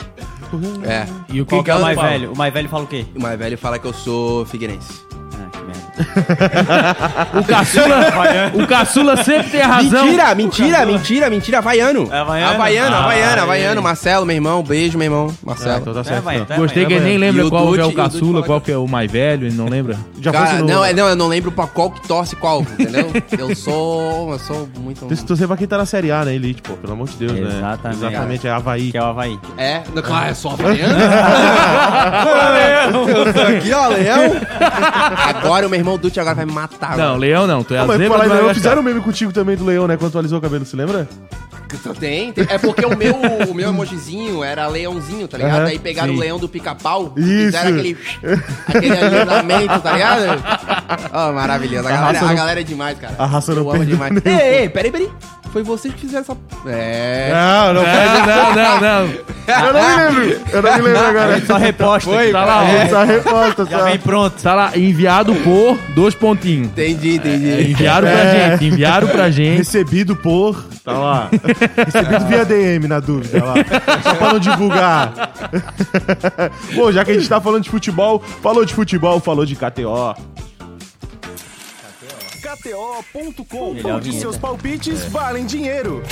[0.86, 1.06] É.
[1.28, 2.08] E o que é o mais fala?
[2.10, 2.32] velho?
[2.32, 3.04] O mais velho fala o quê?
[3.16, 4.92] O mais velho fala que eu sou figueirense.
[5.34, 5.86] Ah, que merda.
[7.40, 7.96] O caçula,
[8.62, 10.04] o caçula sempre tem a razão.
[10.06, 11.58] Mentira, mentira, mentira, mentira.
[11.58, 12.08] Havaiano.
[12.12, 12.52] É havaiano?
[12.54, 13.40] Havaiano, Ah, havaiano, é.
[13.40, 13.82] havaiano.
[13.82, 14.62] Marcelo, meu irmão.
[14.62, 15.34] Beijo, meu irmão.
[15.44, 15.80] Marcelo.
[15.80, 16.22] então tá É, certo.
[16.22, 16.46] vai, então.
[16.46, 16.92] tá, Gostei vai.
[16.92, 18.42] que ele nem E lembra o qual que é Dude- o e o Dude caçula,
[18.44, 19.98] qual que é o mais velho, ele não lembra.
[20.26, 20.66] Já Cara, no...
[20.66, 23.10] não, é- não, eu não lembro pra qual que torce qual, entendeu?
[23.38, 24.32] eu sou.
[24.32, 25.04] Eu sou muito.
[25.06, 26.74] Tem que torcer pra quem tá na Série A, né, Elite, pô?
[26.74, 27.56] Pelo amor de Deus, né?
[27.58, 28.04] Exatamente.
[28.04, 28.90] Exatamente, é Havaí.
[28.90, 29.38] Que é o Havaí.
[29.56, 30.94] É, no- claro, é só havaiano.
[33.08, 34.32] eu tô aqui, ó, Leão.
[35.28, 36.96] Agora o meu irmão Dutti agora vai me matar.
[36.96, 37.18] Não, agora.
[37.18, 38.54] Leão não, tu é Ah, a mas zebra Madagascar.
[38.54, 39.96] fizeram um meme contigo também do Leão, né?
[39.96, 41.08] Quando tu alisou o cabelo, se lembra?
[41.98, 42.46] Tem, tem.
[42.48, 43.14] É porque o meu,
[43.48, 45.60] o meu emojizinho era leãozinho, tá ligado?
[45.60, 46.16] Aham, Aí pegaram sim.
[46.16, 47.96] o leão do pica-pau e fizeram aquele,
[48.68, 50.42] aquele alisamento, tá ligado?
[51.12, 51.86] Oh, maravilhoso.
[51.88, 53.14] A galera, raça a não- galera é demais, cara.
[53.18, 54.12] a raça não Eu amo perdeu demais.
[54.24, 55.10] Ei, ei, peraí, peraí.
[55.52, 56.36] Foi vocês que fizeram essa...
[56.70, 57.30] É...
[57.32, 59.14] Não, não, Não, não, não, não.
[59.48, 60.40] eu não me lembro.
[60.52, 61.46] Eu não me lembro agora.
[61.46, 62.10] Só reposta.
[62.10, 62.66] Foi, Tá lá, ó.
[62.66, 63.84] Essa resposta, Já só.
[63.84, 64.42] vem pronto.
[64.42, 66.66] Tá lá, enviado por dois pontinhos.
[66.68, 67.70] Entendi, entendi.
[67.70, 68.50] Enviaram pra É.
[68.50, 69.56] gente, enviaram pra gente.
[69.58, 70.62] Recebido por.
[70.86, 71.30] Tá lá.
[71.84, 73.54] Recebido via DM, na dúvida, lá.
[74.04, 75.32] Só pra não divulgar.
[76.76, 80.14] Bom, já que a gente tá falando de futebol, falou de futebol, falou de KTO.
[82.40, 86.04] KTO.com, onde seus palpites valem dinheiro.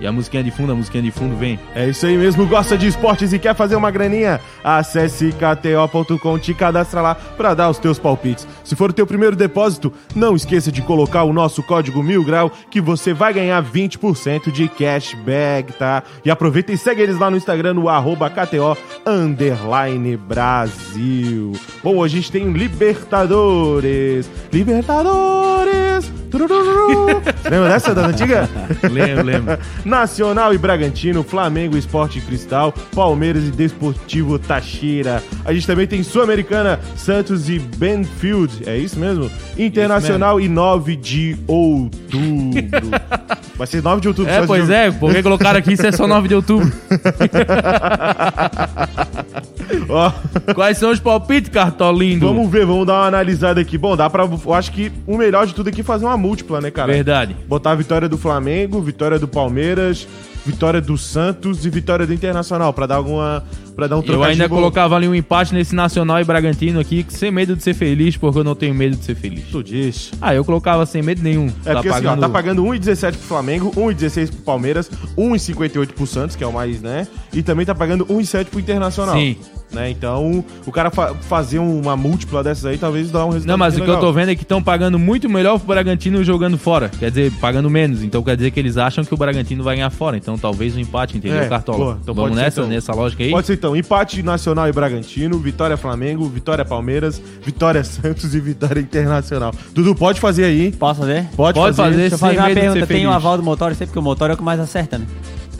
[0.00, 1.58] E a musiquinha de fundo, a musiquinha de fundo vem.
[1.74, 4.40] É isso aí mesmo, gosta de esportes e quer fazer uma graninha?
[4.64, 8.46] Acesse kto.com, te cadastra lá pra dar os teus palpites.
[8.64, 12.50] Se for o teu primeiro depósito, não esqueça de colocar o nosso código mil grau
[12.70, 16.02] que você vai ganhar 20% de cashback, tá?
[16.24, 18.76] E aproveita e segue eles lá no Instagram no arroba KTO
[19.06, 21.52] underline Brasil.
[21.82, 24.30] Bom, hoje a gente tem Libertadores.
[24.52, 26.10] Libertadores.
[27.44, 28.48] Lembra dessa da antiga?
[28.90, 29.58] Lembro, lembro.
[29.84, 35.22] Nacional e Bragantino, Flamengo, Esporte Cristal, Palmeiras e Desportivo Tachira.
[35.44, 38.62] A gente também tem Sul-Americana, Santos e Benfield.
[38.66, 39.30] É isso mesmo?
[39.58, 42.02] Internacional e 9 de outubro.
[43.56, 44.32] Vai ser 9 de outubro.
[44.32, 46.72] É, pois de- é, porque colocaram aqui, isso é só 9 de outubro.
[49.88, 50.12] Ó,
[50.54, 52.26] Quais são os palpites, cartolindo?
[52.26, 53.76] vamos ver, vamos dar uma analisada aqui.
[53.76, 54.24] Bom, dá pra.
[54.24, 56.92] Eu acho que o melhor de tudo aqui é fazer uma múltipla, né, cara?
[56.92, 57.36] Verdade.
[57.46, 60.06] Botar a vitória do Flamengo, vitória do Palmeiras
[60.44, 63.44] vitória do Santos e vitória do Internacional, pra dar alguma.
[63.74, 67.30] para dar um Eu ainda colocava ali um empate nesse Nacional e Bragantino aqui, sem
[67.30, 69.44] medo de ser feliz, porque eu não tenho medo de ser feliz.
[69.50, 70.10] Tu diz.
[70.20, 71.46] Ah, eu colocava sem medo nenhum.
[71.64, 76.36] É porque assim, ó, tá pagando 1,17 pro Flamengo, 1,16 pro Palmeiras, 1,58 pro Santos,
[76.36, 77.06] que é o mais, né?
[77.32, 79.14] E também tá pagando 1,7 pro Internacional.
[79.14, 79.36] Sim.
[79.72, 79.88] Né?
[79.90, 83.74] Então, o cara fa- fazer uma múltipla dessas aí talvez dá um resultado Não, mas
[83.74, 84.08] o bem que eu legal.
[84.10, 86.90] tô vendo é que estão pagando muito melhor pro Bragantino jogando fora.
[86.98, 88.02] Quer dizer, pagando menos.
[88.02, 90.16] Então quer dizer que eles acham que o Bragantino vai ganhar fora.
[90.16, 91.78] Então talvez um empate, entendeu, É, Cartola?
[91.78, 91.98] boa.
[92.02, 92.70] Então Vamos nessa, então.
[92.70, 93.30] nessa lógica aí?
[93.30, 98.80] Pode ser então, empate Nacional e Bragantino, vitória Flamengo, vitória Palmeiras, vitória Santos e vitória
[98.80, 99.52] Internacional.
[99.72, 100.70] Dudu, pode fazer aí.
[100.72, 101.26] Posso fazer?
[101.34, 101.90] Pode, Pode fazer.
[101.90, 102.00] fazer.
[102.00, 102.86] Deixa eu fazer uma pergunta.
[102.86, 105.06] Tem o aval do motor, sempre porque o motor é o que mais acerta, né?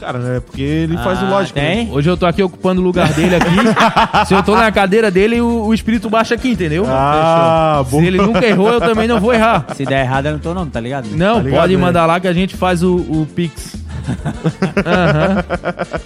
[0.03, 1.57] Cara, é porque ele faz o Ah, lógico.
[1.57, 1.75] né?
[1.75, 1.91] Tem?
[1.91, 3.49] Hoje eu tô aqui ocupando o lugar dele aqui.
[4.27, 6.85] Se eu tô na cadeira dele, o, o espírito baixa aqui, entendeu?
[6.87, 7.99] Ah, bom.
[8.01, 9.65] Se ele nunca errou, eu também não vou errar.
[9.75, 11.07] Se der errado, eu não tô não, tá ligado?
[11.11, 11.81] Não, Tá ligado, pode né?
[11.81, 13.77] mandar lá que a gente faz o, o Pix.
[14.85, 15.43] Aham.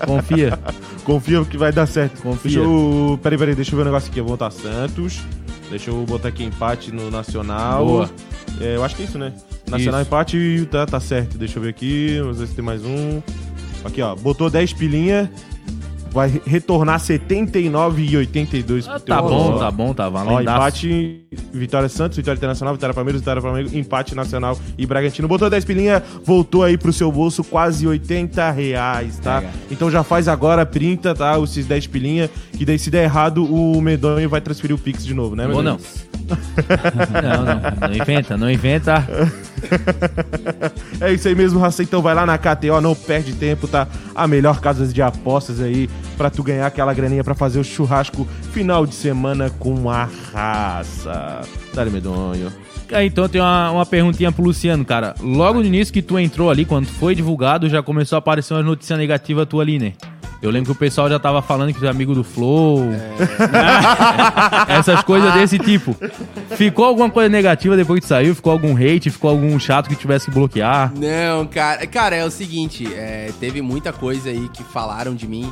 [0.05, 0.59] Confia.
[1.03, 2.21] Confia que vai dar certo.
[2.21, 2.51] Confia.
[2.51, 3.19] Deixa eu.
[3.23, 4.19] Peraí, peraí, deixa eu ver um negócio aqui.
[4.19, 5.19] Eu vou botar Santos.
[5.69, 7.85] Deixa eu botar aqui empate no Nacional.
[7.85, 8.09] Boa.
[8.61, 9.33] É, eu acho que é isso, né?
[9.69, 10.07] Nacional Isso.
[10.07, 11.37] empate e tá, tá certo.
[11.37, 12.17] Deixa eu ver aqui.
[12.21, 13.21] Vamos ver se tem mais um.
[13.87, 14.15] Aqui, ó.
[14.15, 15.31] Botou 10 pilinha.
[16.17, 19.59] Vai retornar 79,82 pro teu Tá bom, ó.
[19.59, 20.41] tá bom, tá Ó, valendo.
[20.49, 25.27] empate, Vitória Santos, Vitória Internacional, Vitória Palmeiras, Vitória Flamengo, empate Nacional e Bragantino.
[25.27, 29.43] Botou 10 pilinha, voltou aí pro seu bolso quase 80 reais, tá?
[29.69, 31.39] Então já faz agora, printa, tá?
[31.39, 35.13] Esses 10 pilinha, que daí se der errado, o Medonho vai transferir o Pix de
[35.13, 35.45] novo, né?
[35.45, 35.77] Ou não.
[36.27, 37.89] não, não.
[37.89, 39.05] Não inventa, não inventa.
[40.99, 41.83] É isso aí mesmo, Raça.
[41.83, 43.87] Então vai lá na KTO, não perde tempo, tá?
[44.15, 48.27] A melhor casa de apostas aí pra tu ganhar aquela graninha pra fazer o churrasco
[48.51, 51.41] final de semana com a raça.
[51.73, 52.51] Dale, Medonho.
[52.91, 55.13] Ah, Então tem uma, uma perguntinha pro Luciano, cara.
[55.21, 58.65] Logo no início que tu entrou ali, quando foi divulgado, já começou a aparecer umas
[58.65, 59.93] notícias negativas tua ali, né?
[60.47, 62.85] Eu lembro que o pessoal já tava falando que é amigo do Flow.
[64.67, 65.95] Essas coisas desse tipo.
[66.55, 68.35] Ficou alguma coisa negativa depois que tu saiu?
[68.35, 69.09] Ficou algum hate?
[69.09, 70.91] Ficou algum chato que tivesse que bloquear?
[70.95, 71.85] Não, cara.
[71.87, 75.51] Cara, é o seguinte, é, teve muita coisa aí que falaram de mim,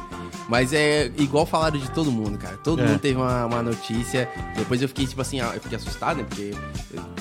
[0.50, 2.58] mas é igual falaram de todo mundo, cara.
[2.64, 2.88] Todo É.
[2.88, 4.30] mundo teve uma, uma notícia.
[4.56, 6.26] Depois eu fiquei, tipo assim, ah, eu fiquei assustado, né?
[6.28, 6.52] Porque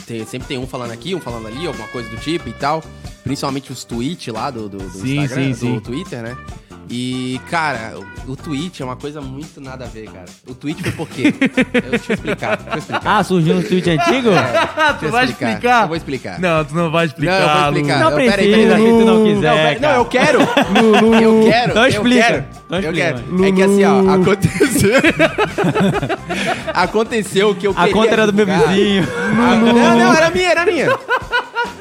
[0.07, 2.83] tem- sempre tem um falando aqui, um falando ali, alguma coisa do tipo e tal.
[3.23, 5.81] Principalmente os tweets lá do, do, do Sim, Instagram, sim, do sim.
[5.81, 6.37] Twitter, né?
[6.91, 7.95] E, cara,
[8.27, 10.27] o, o tweet é uma coisa muito nada a ver, cara.
[10.47, 11.33] O tweet foi por quê?
[11.33, 13.03] Deixa eu explicar, deixa eu explicar.
[13.19, 14.31] Ah, surgiu um tweet antigo?
[14.31, 15.83] Deixa eu vai explicar?
[15.83, 16.39] Eu vou explicar.
[16.41, 17.41] Não, tu não vai explicar.
[17.41, 17.99] Não, eu vou explicar.
[18.01, 18.83] Não Eu- peraí, peraí, peraí.
[18.85, 19.97] se tu não Não, quiser, peraí, não, cara.
[19.97, 20.39] eu quero.
[20.41, 21.75] Eu quero.
[21.75, 22.23] Não eu explica.
[22.27, 22.45] quero.
[22.69, 23.45] Não eu explica, quero.
[23.45, 24.91] É que assim, ó, aconteceu.
[26.75, 27.93] aconteceu que eu A queria.
[27.93, 29.07] conta era do meu vizinho.
[29.37, 30.89] Não, não, era minha, era minha.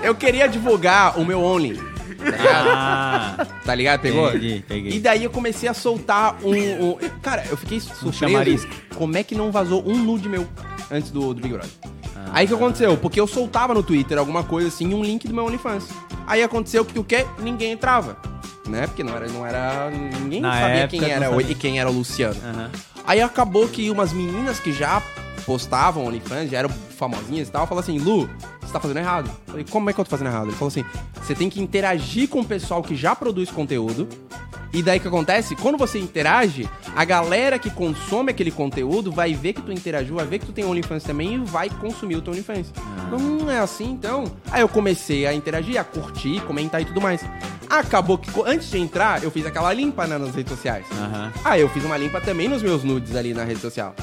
[0.02, 1.80] Eu queria divulgar o meu Only.
[2.24, 2.70] Tá ligado?
[2.70, 4.00] Ah, Tá ligado?
[4.02, 4.32] Pegou?
[4.32, 4.92] Peguei, peguei.
[4.94, 6.52] E daí eu comecei a soltar um.
[6.54, 8.14] um- Cara, eu fiquei surpreso.
[8.14, 8.72] chamarisco.
[8.96, 10.48] como é que não vazou um nude meu
[10.92, 11.70] antes do, do Big Brother?
[12.16, 12.30] Ah.
[12.34, 12.98] Aí o que aconteceu?
[12.98, 15.88] Porque eu soltava no Twitter alguma coisa assim, um link do meu OnlyFans.
[16.28, 17.26] Aí aconteceu que o quê?
[17.40, 18.18] Ninguém entrava.
[18.68, 18.88] Né?
[18.88, 19.28] Porque não era.
[19.28, 21.52] Não era ninguém Na sabia época, quem não era, o- sabia.
[21.52, 22.36] e quem era o Luciano.
[22.44, 22.70] Aham.
[23.06, 25.02] Aí acabou que umas meninas que já
[25.46, 28.30] postavam OnlyFans, já eram famosinhas e tal, falaram assim, Lu,
[28.62, 29.30] você tá fazendo errado.
[29.48, 30.48] Eu falei, como é que eu tô fazendo errado?
[30.48, 34.08] Ele falou assim, você tem que interagir com o pessoal que já produz conteúdo,
[34.74, 35.56] e daí o que acontece?
[35.56, 40.26] Quando você interage, a galera que consome aquele conteúdo vai ver que tu interagiu, vai
[40.26, 42.74] ver que tu tem OnlyFans também e vai consumir o teu OnlyFans.
[42.76, 43.16] Ah.
[43.16, 44.24] Hum, é assim então?
[44.50, 47.24] Aí eu comecei a interagir, a curtir, comentar e tudo mais.
[47.70, 50.88] Acabou que antes de entrar, eu fiz aquela limpa né, nas redes sociais.
[50.92, 51.32] Aham.
[51.46, 53.96] Ah, eu fiz uma limpa também nos meus nudes ali na rede social.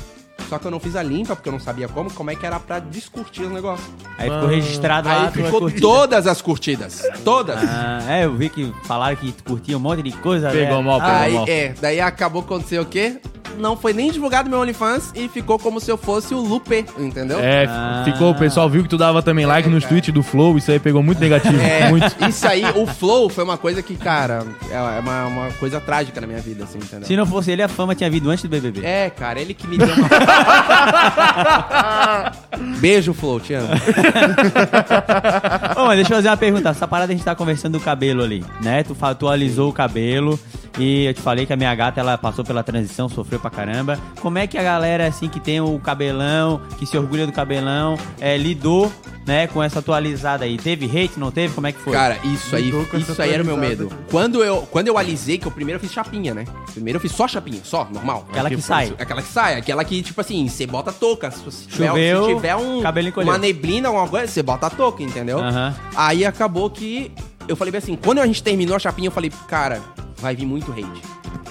[0.51, 2.45] Só que eu não fiz a limpa porque eu não sabia como, como é que
[2.45, 3.89] era pra descurtir os negócios.
[4.19, 5.27] Aí ficou registrado lá.
[5.27, 5.81] Aí ficou curtida.
[5.81, 7.03] todas as curtidas.
[7.25, 7.57] Todas.
[7.63, 10.51] Ah, é, eu vi que falaram que tu curtia um monte de coisa.
[10.51, 10.83] Pegou né?
[10.83, 11.45] mal, pegou Aí, mal.
[11.47, 13.21] é, daí acabou acontecendo o quê?
[13.59, 17.39] Não foi nem divulgado meu OnlyFans e ficou como se eu fosse o Lupe, entendeu?
[17.41, 18.03] É, Ah.
[18.05, 19.95] ficou, o pessoal viu que tu dava também like nos cara.
[19.95, 21.61] tweets do Flow, isso aí pegou muito negativo.
[21.61, 22.07] É, Muito.
[22.29, 26.27] isso aí, o Flow foi uma coisa que, cara, é uma, uma coisa trágica na
[26.27, 27.07] minha vida, assim, entendeu?
[27.07, 28.85] Se não fosse ele, a fama tinha vindo antes do BBB.
[28.85, 30.09] É, cara, ele que me deu uma...
[32.81, 33.69] Beijo, Flow, te amo.
[35.77, 36.69] Ô, mas deixa eu fazer uma pergunta.
[36.71, 38.83] Essa parada a gente tá conversando do cabelo ali, né?
[38.83, 40.39] Tu, tu alisou o cabelo
[40.79, 43.99] e eu te falei que a minha gata, ela passou pela transição, sofreu pra caramba.
[44.21, 47.99] Como é que a galera, assim, que tem o cabelão, que se orgulha do cabelão,
[48.21, 48.91] é, lidou,
[49.27, 50.57] né, com essa atualizada aí?
[50.57, 51.53] Teve hate, não teve?
[51.55, 51.93] Como é que foi?
[51.93, 53.85] Cara, isso aí, Lidou com essa isso aí era o meu atualizada.
[53.91, 53.97] medo.
[54.11, 56.45] Quando eu, quando eu alisei, que eu primeiro eu fiz chapinha, né?
[56.73, 58.27] Primeiro eu fiz só chapinha, só, normal.
[58.31, 58.95] Aquela que sai.
[58.99, 61.31] Aquela que sai, aquela que, tipo assim, você bota a touca.
[61.31, 63.31] Se, tiver- Choveu, se tiver um, cabelo encolheu.
[63.31, 65.39] uma neblina, alguma coisa, você bota a touca, entendeu?
[65.41, 65.75] Aham.
[65.97, 67.11] Aí acabou que
[67.49, 69.81] eu falei bem assim, quando a gente terminou a chapinha, eu falei, cara,
[70.21, 71.03] vai vir muito hate.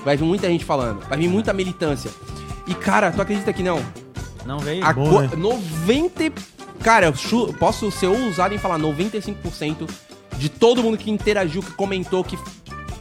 [0.03, 2.09] Vai vir muita gente falando, vai vir muita militância.
[2.67, 3.81] E, cara, tu acredita que não?
[4.45, 4.85] Não veio?
[4.85, 5.29] A bom, co- né?
[5.35, 6.31] 90.
[6.81, 9.89] Cara, eu posso ser ousado em falar 95%
[10.37, 12.37] de todo mundo que interagiu, que comentou, que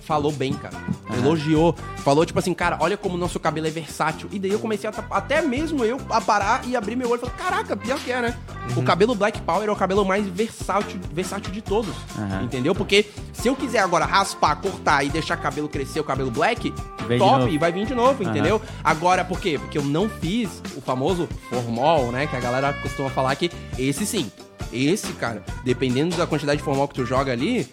[0.08, 0.74] falou bem, cara.
[1.14, 1.76] Elogiou.
[1.98, 4.26] Falou, tipo assim, cara, olha como o nosso cabelo é versátil.
[4.32, 4.94] E daí eu comecei a.
[5.10, 8.22] Até mesmo eu a parar e abrir meu olho e falar, caraca, pior que é,
[8.22, 8.38] né?
[8.74, 11.94] O cabelo Black Power é o cabelo mais versátil, versátil de todos.
[12.18, 12.42] Aham.
[12.42, 12.74] Entendeu?
[12.74, 16.72] Porque se eu quiser agora raspar, cortar e deixar cabelo crescer, o cabelo black,
[17.06, 18.62] Vem top, e vai vir de novo, entendeu?
[18.82, 19.58] Agora, por quê?
[19.58, 22.26] Porque eu não fiz o famoso formol, né?
[22.26, 24.30] Que a galera costuma falar que esse sim.
[24.72, 27.66] Esse, cara, dependendo da quantidade de formol que tu joga ali,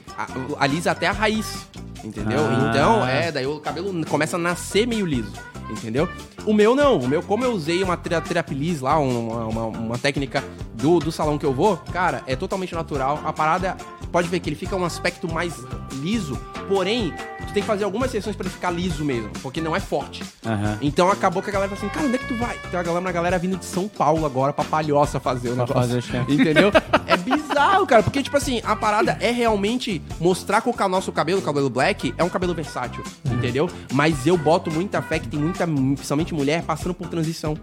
[0.60, 1.68] alisa até a raiz.
[2.04, 2.40] Entendeu?
[2.40, 2.70] Ah.
[2.70, 5.32] Então, é, daí o cabelo começa a nascer meio liso.
[5.70, 6.08] Entendeu?
[6.46, 7.00] O meu não.
[7.00, 10.44] O meu, como eu usei uma tera- terapilis lá, uma, uma, uma técnica
[10.76, 13.20] do, do salão que eu vou, cara, é totalmente natural.
[13.26, 13.76] A parada,
[14.12, 15.56] pode ver que ele fica um aspecto mais
[15.94, 17.12] liso, porém,
[17.46, 20.24] tu tem que fazer algumas sessões pra ele ficar liso mesmo, porque não é forte.
[20.46, 20.78] Aham.
[20.82, 22.56] Então acabou que a galera falou assim, cara, onde é que tu vai?
[22.58, 25.66] Tem uma galera, uma galera vindo de São Paulo agora pra Palhoça fazer o Pra
[25.66, 25.82] negócio.
[26.00, 26.34] fazer tempos.
[26.34, 26.72] Entendeu?
[27.08, 28.04] é bizarro, cara.
[28.04, 32.14] Porque, tipo assim, a parada é realmente mostrar que o nosso cabelo, o cabelo black,
[32.18, 33.04] é um cabelo versátil.
[33.26, 33.70] Entendeu?
[33.94, 37.58] Mas eu boto muita fé que tem muita, principalmente mulher, passando por transição.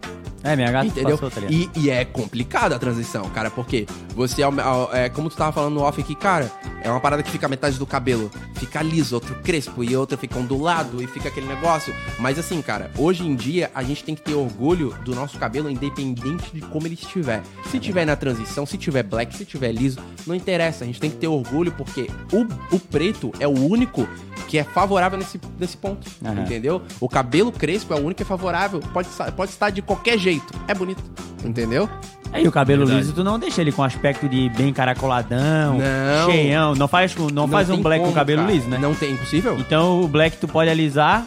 [0.45, 1.17] É, minha gata Entendeu?
[1.17, 1.47] passou, tá?
[1.49, 5.53] E, e é complicada a transição, cara, porque você, ao- ao- é, como tu tava
[5.53, 6.51] falando no off aqui, cara,
[6.83, 10.39] é uma parada que fica metade do cabelo, fica liso, outro crespo e outro fica
[10.39, 11.95] ondulado e fica aquele negócio.
[12.19, 15.71] Mas assim, cara, hoje em dia a gente tem que ter orgulho do nosso cabelo,
[15.71, 17.43] independente de como ele estiver.
[17.71, 21.11] Se tiver na transição, se tiver black, se tiver liso, não interessa, a gente tem
[21.11, 24.09] que ter orgulho porque o, o preto é o único
[24.49, 26.43] que é favorável nesse, nesse ponto, Aham.
[26.43, 26.83] entendeu?
[27.01, 30.53] O cabelo crespo é o único que é favorável, pode, pode estar de qualquer jeito,
[30.69, 31.03] é bonito,
[31.45, 31.89] entendeu?
[32.33, 33.01] Aí o cabelo Verdade.
[33.07, 36.31] liso, tu não deixa ele com aspecto de bem caracoladão, Não.
[36.31, 36.75] cheião.
[36.75, 38.53] Não faz, com- não faz um black com como, cabelo cara.
[38.55, 38.79] liso, né?
[38.79, 39.57] Não tem, impossível?
[39.59, 41.25] Então o black tu pode alisar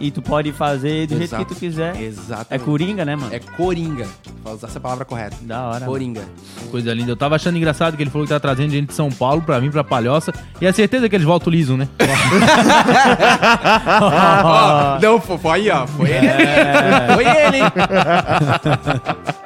[0.00, 1.44] e tu pode fazer do jeito Exato.
[1.44, 2.00] que tu quiser.
[2.00, 2.46] Exatamente.
[2.50, 3.32] É coringa, né, mano?
[3.34, 4.06] É coringa.
[4.44, 5.36] Vou usar essa palavra correta.
[5.42, 5.84] Da hora.
[5.86, 6.22] Coringa.
[6.70, 7.12] Coisa linda.
[7.12, 9.58] Eu tava achando engraçado que ele falou que tá trazendo gente de São Paulo pra
[9.60, 10.32] vir pra Palhoça.
[10.60, 11.88] E a certeza que eles voltam liso, né?
[14.02, 15.86] Ó, não, foi, foi aí, ó.
[15.86, 16.26] Foi ele.
[16.26, 17.08] É.
[17.14, 17.64] Foi ele, hein?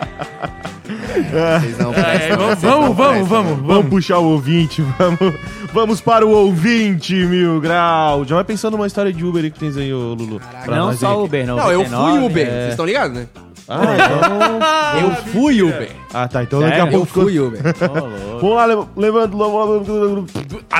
[1.78, 3.66] Não prestam, É, vamos, vocês não vamos, vamos, prestam, vamos?
[3.66, 5.34] Vamos puxar o ouvinte, vamos,
[5.72, 8.24] vamos para o ouvinte, mil grau.
[8.24, 10.40] Já vai pensando numa história de Uber aí que tens aí, ô Lulu.
[10.64, 11.24] pra Não nós só aí.
[11.24, 11.56] Uber, não.
[11.56, 12.46] Não, eu 99, fui Uber.
[12.46, 12.50] é.
[12.50, 13.26] Vocês estão ligados, né?
[13.68, 15.08] Ah, então...
[15.10, 15.90] Eu fui Uber.
[16.12, 16.42] ah, tá.
[16.42, 16.92] Então daqui a Sério?
[16.92, 17.22] Eu pouco...
[17.22, 17.60] fui Uber.
[18.40, 20.26] Vamos lá, leva- levando...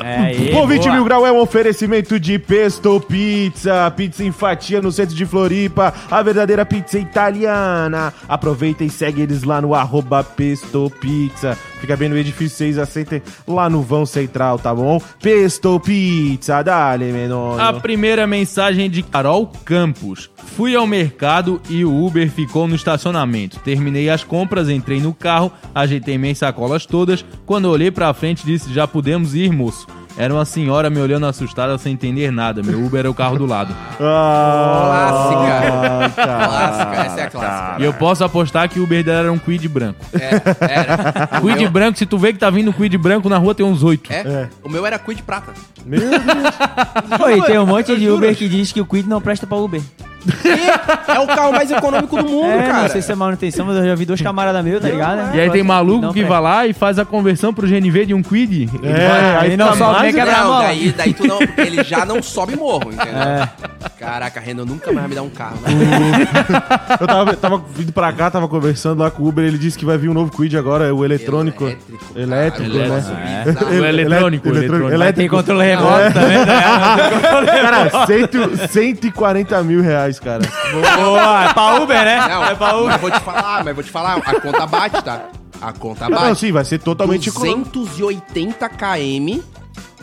[0.02, 0.94] É aí, O ouvinte boa.
[0.94, 5.92] Mil Grau é um oferecimento de Pesto Pizza, pizza em fatia no centro de Floripa,
[6.10, 8.12] a verdadeira pizza italiana.
[8.28, 11.56] Aproveita e segue eles lá no arroba Pesto Pizza.
[11.82, 15.02] Fica bem no edifício 6 a Center, lá no vão central, tá bom?
[15.20, 17.60] Pesto Pizza, dale, menor.
[17.60, 20.30] A primeira mensagem de Carol Campos.
[20.56, 23.58] Fui ao mercado e o Uber ficou no estacionamento.
[23.64, 27.24] Terminei as compras, entrei no carro, ajeitei minhas sacolas todas.
[27.44, 29.84] Quando olhei pra frente, disse: Já podemos ir, moço.
[30.16, 32.62] Era uma senhora me olhando assustada sem entender nada.
[32.62, 33.74] Meu Uber era o carro do lado.
[34.00, 35.30] Ah,
[36.10, 36.26] Clássica.
[36.26, 37.76] Clássica, essa é a clássica.
[37.80, 40.04] E eu posso apostar que o Uber dela era um Quid branco.
[40.12, 41.26] É, era.
[41.40, 43.82] Quid meu- branco, se tu vê que tá vindo Quid branco na rua, tem uns
[43.82, 44.12] oito.
[44.12, 45.52] É, o meu era Quid prata.
[45.84, 46.22] Meu Deus.
[47.18, 49.56] Pô, e tem um monte de Uber que diz que o Quid não presta pra
[49.56, 49.80] Uber.
[51.08, 52.82] É o carro mais econômico do mundo, é, cara.
[52.82, 55.34] não sei se é manutenção, mas eu já vi dois camaradas meus, tá ligado?
[55.34, 58.14] E aí tem maluco Não que vai lá e faz a conversão pro GNV de
[58.14, 58.68] um Quid.
[58.82, 61.14] Ele É, vai- aí Ele não fica sobe mais- nem quebra a Não, daí, daí
[61.14, 61.38] tu não.
[61.38, 63.14] Porque ele já não sobe morro, entendeu?
[63.22, 63.48] É.
[63.98, 65.56] Caraca, Renan nunca mais vai me dar um carro.
[65.62, 65.70] Né?
[67.00, 69.84] Eu tava, tava vindo pra cá, tava conversando lá com o Uber, ele disse que
[69.84, 71.64] vai vir um novo Quid agora, é o eletrônico.
[71.64, 72.04] Elétrico.
[72.16, 73.44] Elétrico, cara, né?
[73.46, 73.62] É.
[73.82, 74.90] O eletrônico, o eletrônico.
[74.90, 75.36] Elétrico.
[75.36, 77.46] controle remoto também, tá ligado?
[77.46, 80.42] Cara, cento, 140 mil reais, cara.
[81.00, 82.16] Boa, é pra Uber, né?
[82.28, 82.86] Não, é pra Uber.
[82.92, 85.22] mas vou te falar, mas vou te falar, a conta bate, tá?
[85.60, 86.40] A conta Não, bate.
[86.40, 87.70] sim, vai ser totalmente econômico.
[87.70, 89.40] 280 km,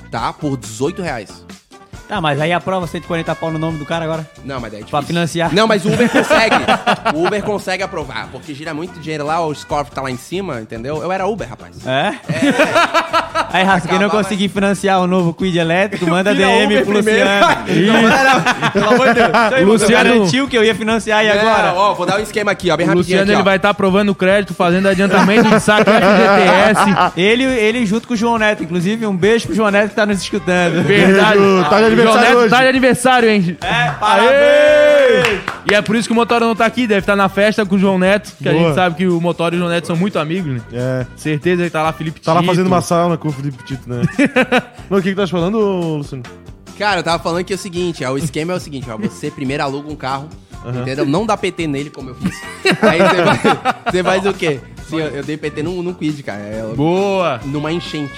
[0.09, 0.31] tá?
[0.33, 1.45] Por 18 reais.
[2.09, 4.27] Tá, mas aí aprova 140 pau no nome do cara agora.
[4.43, 5.07] Não, mas daí é Pra difícil.
[5.15, 5.53] financiar.
[5.53, 6.55] Não, mas o Uber consegue.
[7.13, 10.59] o Uber consegue aprovar, porque gira muito dinheiro lá, o Scorpio tá lá em cima,
[10.59, 11.03] entendeu?
[11.03, 11.85] Eu era Uber, rapaz.
[11.85, 12.15] É?
[13.53, 16.97] Aí, Rafa, quem não conseguir financiar o novo Quid elétrico, manda DM Uber pro.
[16.97, 17.47] Luciano.
[17.69, 19.65] Não, pelo amor de Deus.
[19.67, 21.73] Luciano garantiu que eu ia financiar e agora?
[21.75, 23.43] Ó, vou dar um esquema aqui, ó, bem O rapidinho Luciano aqui, ele ó.
[23.43, 27.19] vai estar aprovando o crédito, fazendo adiantamento de saque FGTS.
[27.19, 28.63] Ele, ele junto com o João Neto.
[28.63, 30.83] Inclusive, um beijo pro João Neto que tá nos escutando.
[30.83, 31.39] Verdade.
[31.69, 32.49] Tá de aniversário João Neto hoje.
[32.49, 33.57] tá de aniversário, hein?
[33.62, 35.39] É, Aê!
[35.69, 37.75] E é por isso que o Motório não tá aqui, deve estar na festa com
[37.75, 38.63] o João Neto, que a Boa.
[38.65, 40.62] gente sabe que o Motório e o João Neto são muito amigos, né?
[40.73, 41.05] É.
[41.15, 42.51] Certeza que tá lá Felipe Tá lá Tito.
[42.51, 44.01] fazendo uma sauna com o Felipe Tito, né?
[44.89, 46.23] Não, o que que tá te falando, Luciano?
[46.77, 48.97] Cara, eu tava falando que é o seguinte, ó, o esquema é o seguinte, ó,
[48.97, 50.29] você primeiro aluga um carro,
[50.65, 51.05] entendeu?
[51.05, 52.41] Não dá PT nele, como eu fiz.
[52.81, 53.39] Aí você vai,
[53.91, 54.59] você faz o quê?
[54.89, 56.39] Sim, eu, eu dei PT num, num quid, cara.
[56.39, 57.39] é, Boa!
[57.45, 58.13] numa enchente.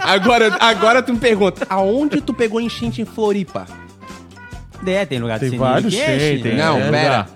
[0.00, 3.66] Agora, agora tu me pergunta, aonde tu pegou enchente em Floripa?
[4.86, 6.02] É, tem lugar de Tem vários, tem,
[6.34, 6.56] enche, tem.
[6.56, 7.28] Não, é pera.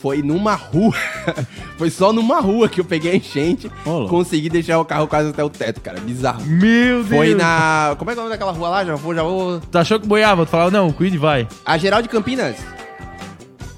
[0.00, 0.94] Foi numa rua.
[1.78, 3.70] Foi só numa rua que eu peguei a enchente.
[4.08, 6.00] Consegui deixar o carro quase até o teto, cara.
[6.00, 6.42] Bizarro.
[6.44, 7.08] Meu Deus!
[7.08, 7.94] Foi na.
[7.98, 8.84] Como é que é o nome daquela rua lá?
[8.84, 9.60] Já vou, já vou.
[9.60, 10.44] Tu achou que boiava?
[10.44, 11.46] Tu falava, não, Quid vai.
[11.64, 12.56] A Geral de Campinas.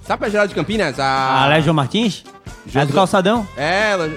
[0.06, 0.98] Sabe a Geral de Campinas?
[0.98, 1.44] A.
[1.46, 2.24] A Martins?
[2.26, 3.46] É do José- calçadão?
[3.56, 4.10] É, ela.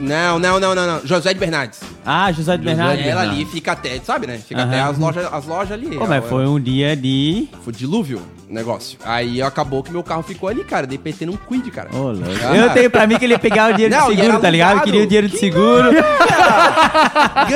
[0.00, 1.06] Não, não, não, não, não.
[1.06, 1.80] José de Bernardes.
[2.04, 3.06] Ah, José de Bernardes.
[3.06, 4.38] Ela ali fica até, sabe, né?
[4.38, 4.68] Fica Aham.
[4.70, 5.96] até as lojas, as lojas ali.
[5.96, 6.20] Como é?
[6.20, 7.48] Foi um dia de...
[7.62, 8.98] Foi dilúvio o negócio.
[9.04, 10.86] Aí acabou que meu carro ficou ali, cara.
[10.86, 11.88] Dei PT num quid, cara.
[11.94, 12.24] Ô, louco.
[12.44, 12.56] Ah.
[12.56, 14.50] Eu tenho pra mim que ele ia pegar o dinheiro Não, de seguro, era tá
[14.50, 14.68] ligado?
[14.68, 14.84] Eu alugado.
[14.90, 15.88] queria o dinheiro de seguro.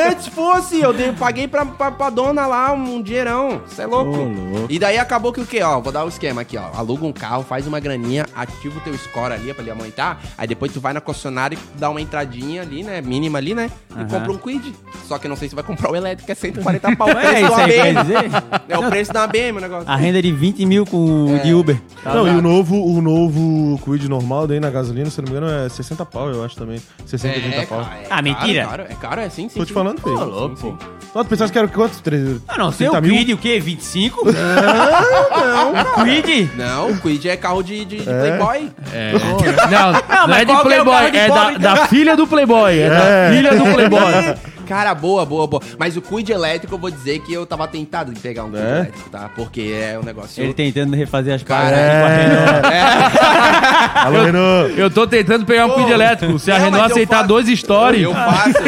[0.09, 3.61] Antes fosse, eu dei, paguei pra, pra, pra dona lá um dinheirão.
[3.67, 4.11] Você é louco.
[4.11, 4.67] Ô, louco.
[4.69, 5.63] E daí acabou que o quê?
[5.63, 6.71] Ó, vou dar o esquema aqui, ó.
[6.77, 10.21] Aluga um carro, faz uma graninha, ativa o teu score ali pra ele aumentar.
[10.37, 13.01] Aí depois tu vai na concessionária e dá uma entradinha ali, né?
[13.01, 13.71] Mínima ali, né?
[13.91, 14.09] E Aham.
[14.09, 14.75] compra um quid.
[15.07, 17.09] Só que eu não sei se vai comprar o elétrico, que é 140 pau.
[17.09, 18.31] o É isso aí que quer dizer?
[18.69, 19.91] É o preço da BM o negócio.
[19.91, 21.81] A renda de 20 mil com o de Uber.
[22.03, 22.39] Tá Não, e ligado?
[22.39, 26.05] o novo, o novo Quid normal daí na gasolina, se não me engano, é 60
[26.07, 26.81] pau, eu acho também.
[27.07, 27.81] 60, 80 pau.
[27.81, 28.61] é Ah, mentira.
[28.63, 29.59] É caro, é caro, é sim, sim.
[29.59, 29.75] Tô te sim.
[29.75, 30.19] falando, filho.
[30.21, 30.77] Ô, louco, pô.
[31.13, 32.03] Só tu pensasse que era quanto?
[32.03, 33.17] 3, Ah, não, seu 30 mil?
[33.17, 33.59] Quid, o quê?
[33.59, 34.27] 25?
[34.29, 36.05] Não, cara.
[36.05, 36.51] Quid?
[36.57, 38.71] Não, o Quid é carro de, de, de Playboy.
[38.93, 39.13] É.
[39.13, 42.79] Não, não, mas é de é o Playboy, é da, da filha do Playboy.
[42.79, 44.28] É, da filha do Playboy.
[44.69, 45.63] Cara, boa, boa, boa.
[45.79, 48.63] Mas o Quid elétrico, eu vou dizer que eu tava tentado de pegar um Quid
[48.63, 48.69] É?
[48.81, 49.31] elétrico, tá?
[49.35, 50.43] Porque é um negócio...
[50.43, 52.69] Ele tentando refazer as Cara, paradas com a Renault.
[53.99, 54.75] É, Alô, Renault.
[54.81, 56.39] Eu tô tentando pegar um Quid elétrico.
[56.39, 58.59] Se a Não, Renault mas eu aceitar faço- dois stories, eu faço...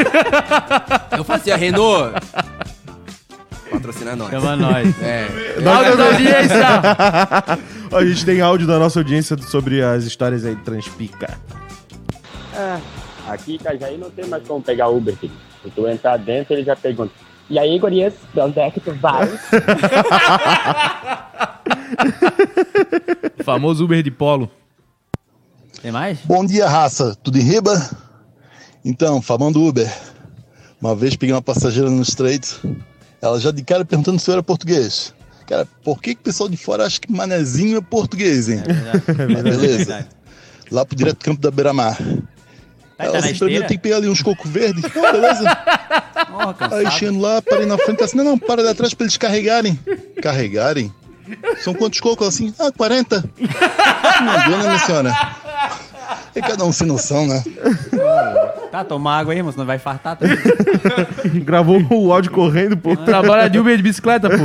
[1.19, 2.13] eu fazia Renault...
[3.71, 4.31] Patrocina nós.
[4.31, 4.95] Chama nós.
[5.01, 5.27] É.
[5.65, 6.67] áudio da audiência.
[7.93, 11.39] Ó, a gente tem áudio da nossa audiência sobre as histórias aí de Transpica.
[13.29, 15.33] Aqui em Itajaí não tem mais como pegar Uber, filho.
[15.63, 17.13] Se tu entrar dentro, ele já pergunta.
[17.49, 19.29] E aí, gurias, pra onde é que tu vai?
[23.45, 24.51] Famoso Uber de polo.
[25.83, 26.19] Tem mais?
[26.25, 27.17] Bom dia, raça.
[27.23, 27.91] Tudo em riba?
[28.85, 29.91] Então, falando Uber.
[30.81, 32.61] Uma vez peguei uma passageira no Estreito.
[33.21, 35.13] Ela já de cara perguntando se eu era português.
[35.47, 38.61] Cara, por que, que o pessoal de fora acha que manezinho é português, hein?
[39.33, 40.07] Mas beleza.
[40.71, 41.99] Lá pro direto campo da Beira-Mar.
[43.01, 43.55] Tá, Ela tá assim pra mim, esteira?
[43.65, 44.83] eu tenho que pegar ali uns coco verde.
[44.83, 45.45] Beleza.
[46.31, 49.17] Porra, Aí chegando lá, parei na frente, assim, não, não, para de atrás pra eles
[49.17, 49.79] carregarem.
[50.23, 50.93] Carregarem?
[51.63, 52.27] São quantos cocos?
[52.29, 53.25] Assim, ah, 40.
[54.23, 55.17] Não deu, né, minha senhora?
[56.35, 57.43] É cada um sem noção, né?
[58.71, 60.37] Tá, toma água aí, irmão, senão vai fartar também.
[61.43, 62.95] Gravou o áudio correndo, pô.
[62.97, 64.37] Trabalha de Uber de bicicleta, pô.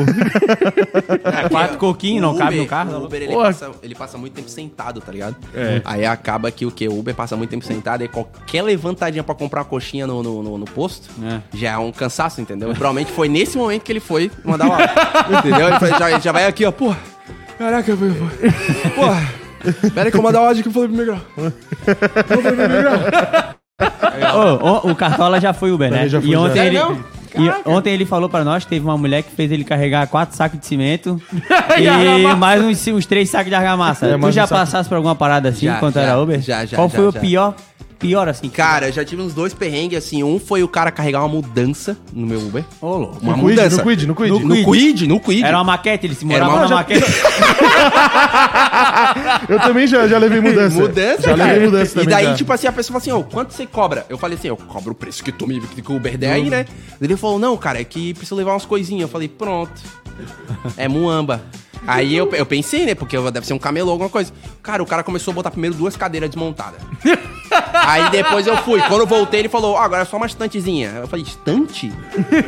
[1.30, 2.98] É, quatro coquinhos, não cabe no carro.
[3.02, 3.06] O?
[3.06, 3.46] Uber, ele Porra.
[3.48, 5.36] passa, ele passa muito tempo sentado, tá ligado?
[5.54, 5.80] É.
[5.86, 6.88] Aí acaba que o que?
[6.88, 10.42] O Uber passa muito tempo sentado e qualquer levantadinha pra comprar uma coxinha no, no,
[10.42, 11.40] no- no posto É.
[11.54, 12.70] já é um cansaço, entendeu?
[12.72, 14.88] E provavelmente foi nesse momento que ele foi mandar o áudio.
[15.40, 15.68] entendeu?
[15.68, 16.98] Ele foi- já, já vai aqui, ó, porra.
[17.60, 19.22] Caraca, eu- eu- porra.
[19.94, 21.22] Pera aí que eu vou mandar o áudio que eu falei pro Miguel.
[24.34, 26.08] Ô, ô, o Cartola já foi Uber, né?
[26.08, 26.40] Já e já.
[26.40, 27.06] ontem Sério ele, mesmo?
[27.66, 30.36] e ontem ele falou pra nós que teve uma mulher que fez ele carregar quatro
[30.38, 31.22] sacos de cimento
[31.78, 34.08] E e mais uns, uns três sacos de argamassa.
[34.08, 36.40] É, tu já um passasse por alguma parada assim Já, enquanto já, era Uber?
[36.42, 37.18] já, já, Qual já, foi já.
[37.18, 37.54] o pior,
[37.99, 38.49] pior assim?
[38.49, 40.23] Cara, já tive uns dois perrengues, assim.
[40.23, 42.63] Um foi o cara carregar uma mudança no meu Uber.
[42.81, 43.17] Ô, louco.
[43.21, 43.77] Uma No Quid, mudança.
[43.77, 44.29] no Quid, no Quid.
[44.45, 45.43] No Quid, no Quid.
[45.43, 47.05] Era uma maquete, ele se Era morava uma- na maquete.
[49.49, 50.75] Eu também já, já levei mudança.
[50.79, 51.53] Mudança, Já cara.
[51.53, 52.10] levei mudança E também.
[52.10, 52.36] daí, já.
[52.36, 54.05] tipo assim, a pessoa falou assim, ó, quanto você cobra?
[54.10, 56.49] Eu falei assim, eu cobro o preço que tu me que o Uber der aí,
[56.49, 56.65] né?
[57.01, 59.03] Ele falou, não, cara, é que precisa levar umas coisinhas.
[59.03, 59.71] Eu falei, pronto.
[60.77, 61.41] É muamba.
[61.88, 62.96] Aí eu, eu pensei, né?
[62.96, 64.32] Porque deve ser um camelô, alguma coisa.
[64.62, 66.80] Cara, o cara começou a botar primeiro duas cadeiras desmontadas.
[67.74, 68.82] Aí depois eu fui.
[68.82, 70.90] Quando eu voltei, ele falou, ó, agora é só uma estantezinha.
[71.02, 71.92] Eu falei, estante?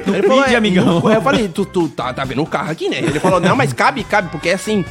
[0.07, 1.11] Ele falou, é, amigão.
[1.11, 2.97] Eu falei, tu, tu tá, tá vendo o carro aqui, né?
[2.97, 4.83] Ele falou, não, mas cabe, cabe, porque é assim.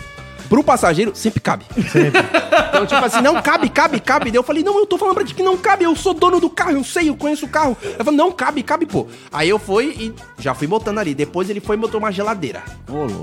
[0.49, 1.65] Pro passageiro, sempre cabe.
[1.77, 4.31] Então, tipo assim, não cabe, cabe, cabe.
[4.31, 6.41] Daí eu falei, não, eu tô falando pra ti que não cabe, eu sou dono
[6.41, 7.77] do carro, eu sei, eu conheço o carro.
[7.83, 9.07] Eu falei, não, cabe, cabe, pô.
[9.33, 11.15] Aí eu fui e já fui botando ali.
[11.15, 12.63] Depois ele foi e botou uma geladeira.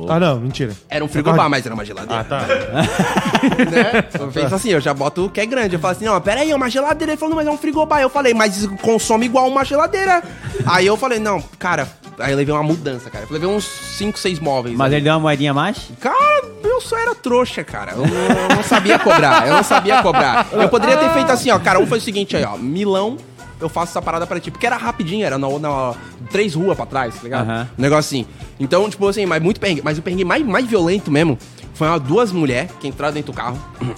[0.10, 0.74] Ah, não, mentira.
[0.90, 2.20] Era um frigobar, mas era uma geladeira.
[2.20, 2.42] Ah, tá.
[3.72, 4.06] né?
[4.20, 5.76] Eu penso assim, eu já boto o que é grande.
[5.76, 7.14] Eu falo assim, não, pera aí, é uma geladeira.
[7.14, 8.02] Ele falou, não, mas é um frigobar.
[8.02, 10.24] Eu falei, mas consome igual uma geladeira.
[10.66, 11.88] aí eu falei, não, cara...
[12.20, 13.26] Aí eu levei uma mudança, cara.
[13.28, 14.76] Eu levei uns 5, 6 móveis.
[14.78, 14.96] Mas ali.
[14.96, 15.78] ele deu uma moedinha a mais?
[16.00, 17.94] Cara, eu só era trouxa, cara.
[17.94, 19.48] Eu não, eu não sabia cobrar.
[19.48, 20.48] Eu não sabia cobrar.
[20.52, 21.60] Eu poderia ter feito assim, ó.
[21.60, 22.56] Cara, um foi o seguinte aí, ó.
[22.58, 23.18] Milão,
[23.60, 24.52] eu faço essa parada pra ti.
[24.52, 25.94] Porque era rapidinho, era na, na-
[26.32, 27.50] três ruas pra trás, tá ligado?
[27.50, 27.70] Aham.
[27.78, 28.26] Um negócio assim.
[28.60, 29.82] Então, tipo assim, mas muito perrengue.
[29.84, 31.38] Mas o perrengue mais, mais violento mesmo
[31.74, 33.58] foi uma, duas mulheres que entraram dentro do carro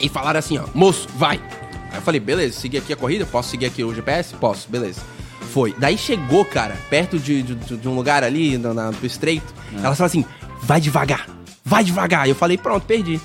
[0.00, 1.40] e falaram assim, ó, moço, vai.
[1.90, 3.24] Aí eu falei, beleza, seguir aqui a corrida?
[3.24, 4.34] Posso seguir aqui o GPS?
[4.34, 5.00] Posso, beleza.
[5.56, 5.74] Foi.
[5.78, 9.54] Daí chegou, cara, perto de, de, de um lugar ali, no, na, no estreito.
[9.72, 10.24] Elas falaram assim,
[10.62, 11.26] vai devagar,
[11.64, 12.28] vai devagar.
[12.28, 13.18] Eu falei, pronto, perdi.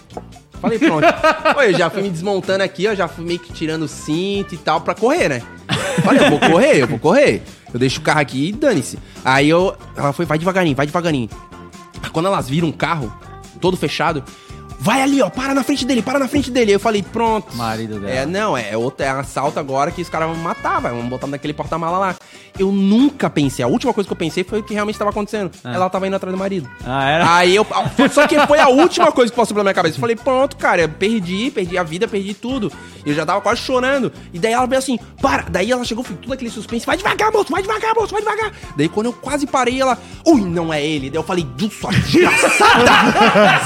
[0.61, 1.03] Falei, pronto.
[1.57, 4.55] Oi, eu já fui me desmontando aqui, ó, já fui meio que tirando o cinto
[4.55, 5.41] e tal pra correr, né?
[6.05, 7.43] Falei, eu vou correr, eu vou correr.
[7.73, 8.97] Eu deixo o carro aqui e dane-se.
[9.25, 9.75] Aí eu.
[9.97, 11.29] Ela foi, vai devagarinho, vai devagarinho.
[12.13, 13.13] Quando elas viram um carro
[13.59, 14.23] todo fechado,
[14.81, 16.71] vai ali, ó, para na frente dele, para na frente dele.
[16.71, 17.55] Aí eu falei, pronto.
[17.55, 18.11] Marido dela.
[18.11, 21.27] É, não, é, outro, é assalto agora que os caras vão matar, vai, vão botar
[21.27, 22.15] naquele porta-mala lá.
[22.57, 25.51] Eu nunca pensei, a última coisa que eu pensei foi o que realmente estava acontecendo.
[25.63, 26.67] Ela tava indo atrás do marido.
[26.83, 27.35] Ah, era?
[27.35, 27.65] Aí eu.
[28.11, 29.95] Só que foi a última coisa que passou pela minha cabeça.
[29.95, 32.71] Eu falei, pronto, cara, eu perdi, perdi a vida, perdi tudo.
[33.05, 34.11] E eu já tava quase chorando.
[34.33, 35.43] E daí ela veio assim, para.
[35.43, 38.51] Daí ela chegou, foi tudo aquele suspense, vai devagar, moço, vai devagar, moço, vai devagar.
[38.75, 41.09] Daí quando eu quase parei, ela, ui, não é ele.
[41.09, 42.91] Daí eu falei, "Du, sua desgraçada!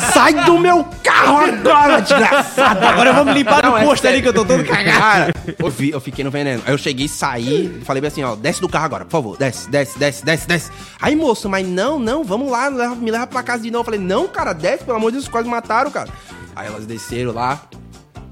[0.13, 2.89] Sai do meu carro agora, desgraçada!
[2.89, 4.97] Agora vamos limpar Não, no é posto ali que eu tô todo cagado.
[4.99, 6.61] Cara, eu, vi- eu fiquei no veneno.
[6.65, 9.37] Aí eu cheguei, saí, falei bem assim, ó, desce do carro agora, por favor.
[9.37, 10.71] Desce, desce, desce, desce, desce.
[11.01, 13.81] Aí, moço, mas não, não, vamos lá, me leva pra casa de novo.
[13.81, 16.09] Eu falei, não, cara, desce, pelo amor de Deus, quase mataram, cara.
[16.55, 17.61] Aí elas desceram lá.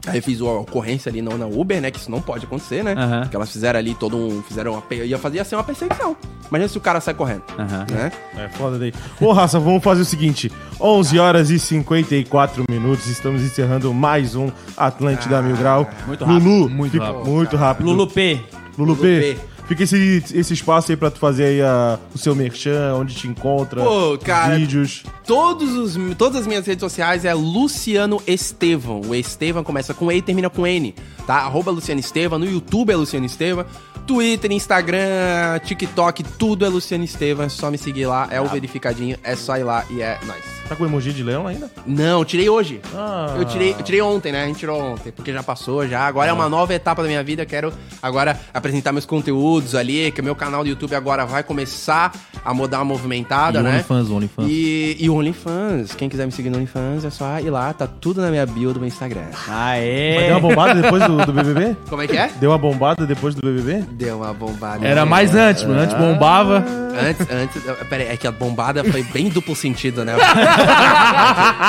[0.06, 1.90] Aí eu fiz a ocorrência ali na, na Uber, né?
[1.90, 2.94] Que isso não pode acontecer, né?
[2.98, 3.28] Aham.
[3.30, 4.42] Que elas fizeram ali todo um.
[4.44, 4.84] Fizeram uma.
[5.04, 6.16] Ia fazer ia ser uma perseguição.
[6.50, 7.44] Imagina se o cara sai correndo.
[7.58, 7.86] Aham.
[7.90, 8.12] Né?
[8.38, 8.94] É foda daí.
[9.20, 13.08] Bom, raça, vamos fazer o seguinte: 11 horas e 54 minutos.
[13.08, 15.90] Estamos encerrando mais um Atlântida Mil Grau.
[16.06, 16.44] Muito rápido.
[16.50, 17.26] Lulu, Muito fica- rápido.
[17.30, 17.86] Muito rápido.
[17.86, 18.42] Lulu P.
[18.78, 19.36] Lulu Lulu P.
[19.36, 19.53] P.
[19.68, 23.28] Fica esse, esse espaço aí pra tu fazer aí a- o seu merchan, onde te
[23.28, 25.04] encontra, Pô, cara, vídeos.
[25.26, 29.02] Todos os, todas as minhas redes sociais é Luciano Estevão.
[29.08, 30.94] O Estevão começa com E e termina com N,
[31.26, 31.36] tá?
[31.38, 32.38] Arroba Luciano Estevão.
[32.38, 33.66] No YouTube é Luciano Estevão.
[34.06, 37.46] Twitter, Instagram, TikTok, tudo é Luciano Estevão.
[37.46, 40.44] É só me seguir lá, é o verificadinho, é só ir lá e é nóis.
[40.68, 41.70] Tá com emoji de leão ainda?
[41.86, 42.80] Não, eu tirei hoje.
[42.96, 43.36] Ah.
[43.38, 44.44] Eu tirei, eu tirei ontem, né?
[44.44, 46.02] A gente tirou ontem, porque já passou já.
[46.08, 47.46] Agora é uma nova etapa da minha vida.
[47.46, 52.14] Quero agora apresentar meus conteúdos ali, que o meu canal do YouTube agora vai começar
[52.44, 53.72] a mudar uma movimentada, E né?
[53.72, 54.48] OnlyFans, OnlyFans.
[54.50, 55.96] E, e o OnlyFans.
[55.96, 58.74] Quem quiser me seguir no OnlyFans é só ir lá, tá tudo na minha bio
[58.74, 59.26] do meu Instagram.
[59.48, 60.16] Aê.
[60.16, 61.76] Mas deu uma bombada depois do, do BBB?
[61.90, 62.30] Como é que é?
[62.40, 63.84] Deu uma bombada depois do BBB?
[63.92, 64.86] Deu uma bombada.
[64.88, 65.82] Era mais antes, mano.
[65.82, 66.66] Antes bombava.
[66.96, 67.62] Antes, antes.
[67.90, 70.14] Pera aí, é que a bombada foi bem duplo sentido, né?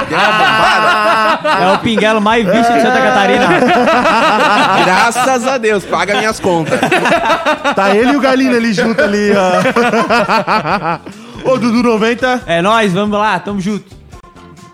[0.08, 1.64] Deu uma bombada.
[1.64, 3.46] É o pinguelo mais visto de Santa Catarina.
[4.84, 6.78] Graças a Deus, paga minhas contas.
[7.74, 11.00] Tá ele e o Galinho ali junto ali, ó.
[11.50, 13.84] Ô, Dudu90, É nóis, vamos lá, tamo junto.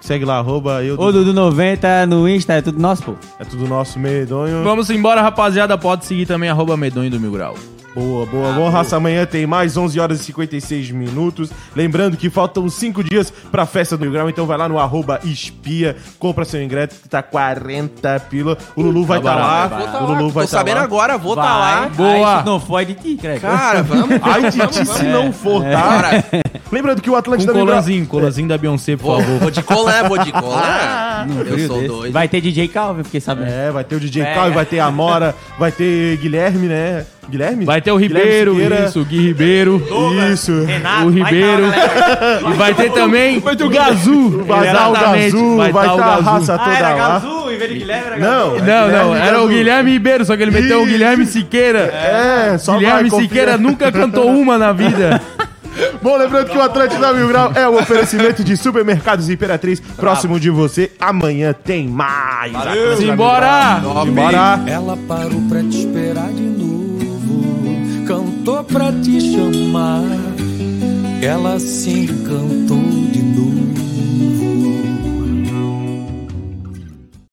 [0.00, 0.94] segue lá, arroba eu.
[0.98, 3.14] Ô, Dudu90 no Insta, é tudo nosso, pô.
[3.38, 4.62] É tudo nosso medonho.
[4.64, 5.76] Vamos embora, rapaziada.
[5.78, 7.54] Pode seguir também, arroba medonho do Mil Grau.
[7.94, 8.68] Boa, boa, bom.
[8.68, 11.50] Raça, amanhã tem mais 11 horas e 56 minutos.
[11.74, 15.18] Lembrando que faltam 5 dias pra festa do Mil Grau, então vai lá no arroba
[15.24, 18.56] espia, compra seu ingresso que tá 40 pila.
[18.76, 19.66] O Lulu vai estar Tá lá.
[19.68, 20.18] barato, Vou tá O lá.
[20.18, 20.82] Lulu vai Tô estar sabendo lá.
[20.84, 21.50] agora, vou tá Vai.
[21.80, 21.88] lá.
[21.88, 22.38] Boa.
[22.40, 23.18] Se não foi de ti.
[23.40, 24.18] Cara, vamos.
[24.22, 25.70] Ai, de ti se não for, tá?
[25.70, 26.24] Cara,
[26.70, 27.66] Lembrando que o Um Atlântida Grau...
[27.66, 29.38] colanzinho, colanzinho da Beyoncé, por vou, favor.
[29.40, 31.26] vou de colar, vou de colar.
[31.28, 31.88] Eu Frio sou desse.
[31.88, 32.12] doido.
[32.12, 33.48] Vai ter DJ Calvin, fiquei sabendo.
[33.50, 34.34] É, vai ter o DJ É.
[34.34, 37.04] Cal, vai ter a Amora, vai ter Guilherme, né?
[37.28, 37.64] Guilherme?
[37.64, 38.84] Vai ter o Ribeiro, Siqueira.
[38.86, 39.82] isso, o Gui Ribeiro.
[40.32, 40.64] Isso.
[40.64, 41.62] Renato, o vai tá, Ribeiro.
[41.70, 42.40] galera.
[42.50, 44.44] E vai ter também o Gazu.
[44.44, 46.96] Vai estar o Gazu, vai tá estar o a raça Ah, toda era lá.
[46.96, 48.34] Gazu, em vez de Guilherme, era Gazu.
[48.34, 49.44] Não, Não, não, era Gazu.
[49.44, 50.86] o Guilherme Ribeiro, só que ele meteu o.
[50.86, 51.78] Guilherme Siqueira.
[51.80, 53.28] É, só Guilherme vai, confia.
[53.28, 55.20] Siqueira nunca cantou uma na vida.
[56.02, 59.78] Bom, lembrando que o Atlântida Mil Grau é um oferecimento de supermercados Imperatriz.
[59.80, 62.52] Próximo de você, amanhã tem mais.
[62.52, 63.80] Mil Simbora!
[64.04, 64.60] Simbora!
[64.66, 66.69] Ela parou pra te esperar de novo,
[68.40, 70.02] cantou pra te chamar.
[71.22, 72.82] Ela se encantou
[73.12, 73.59] de novo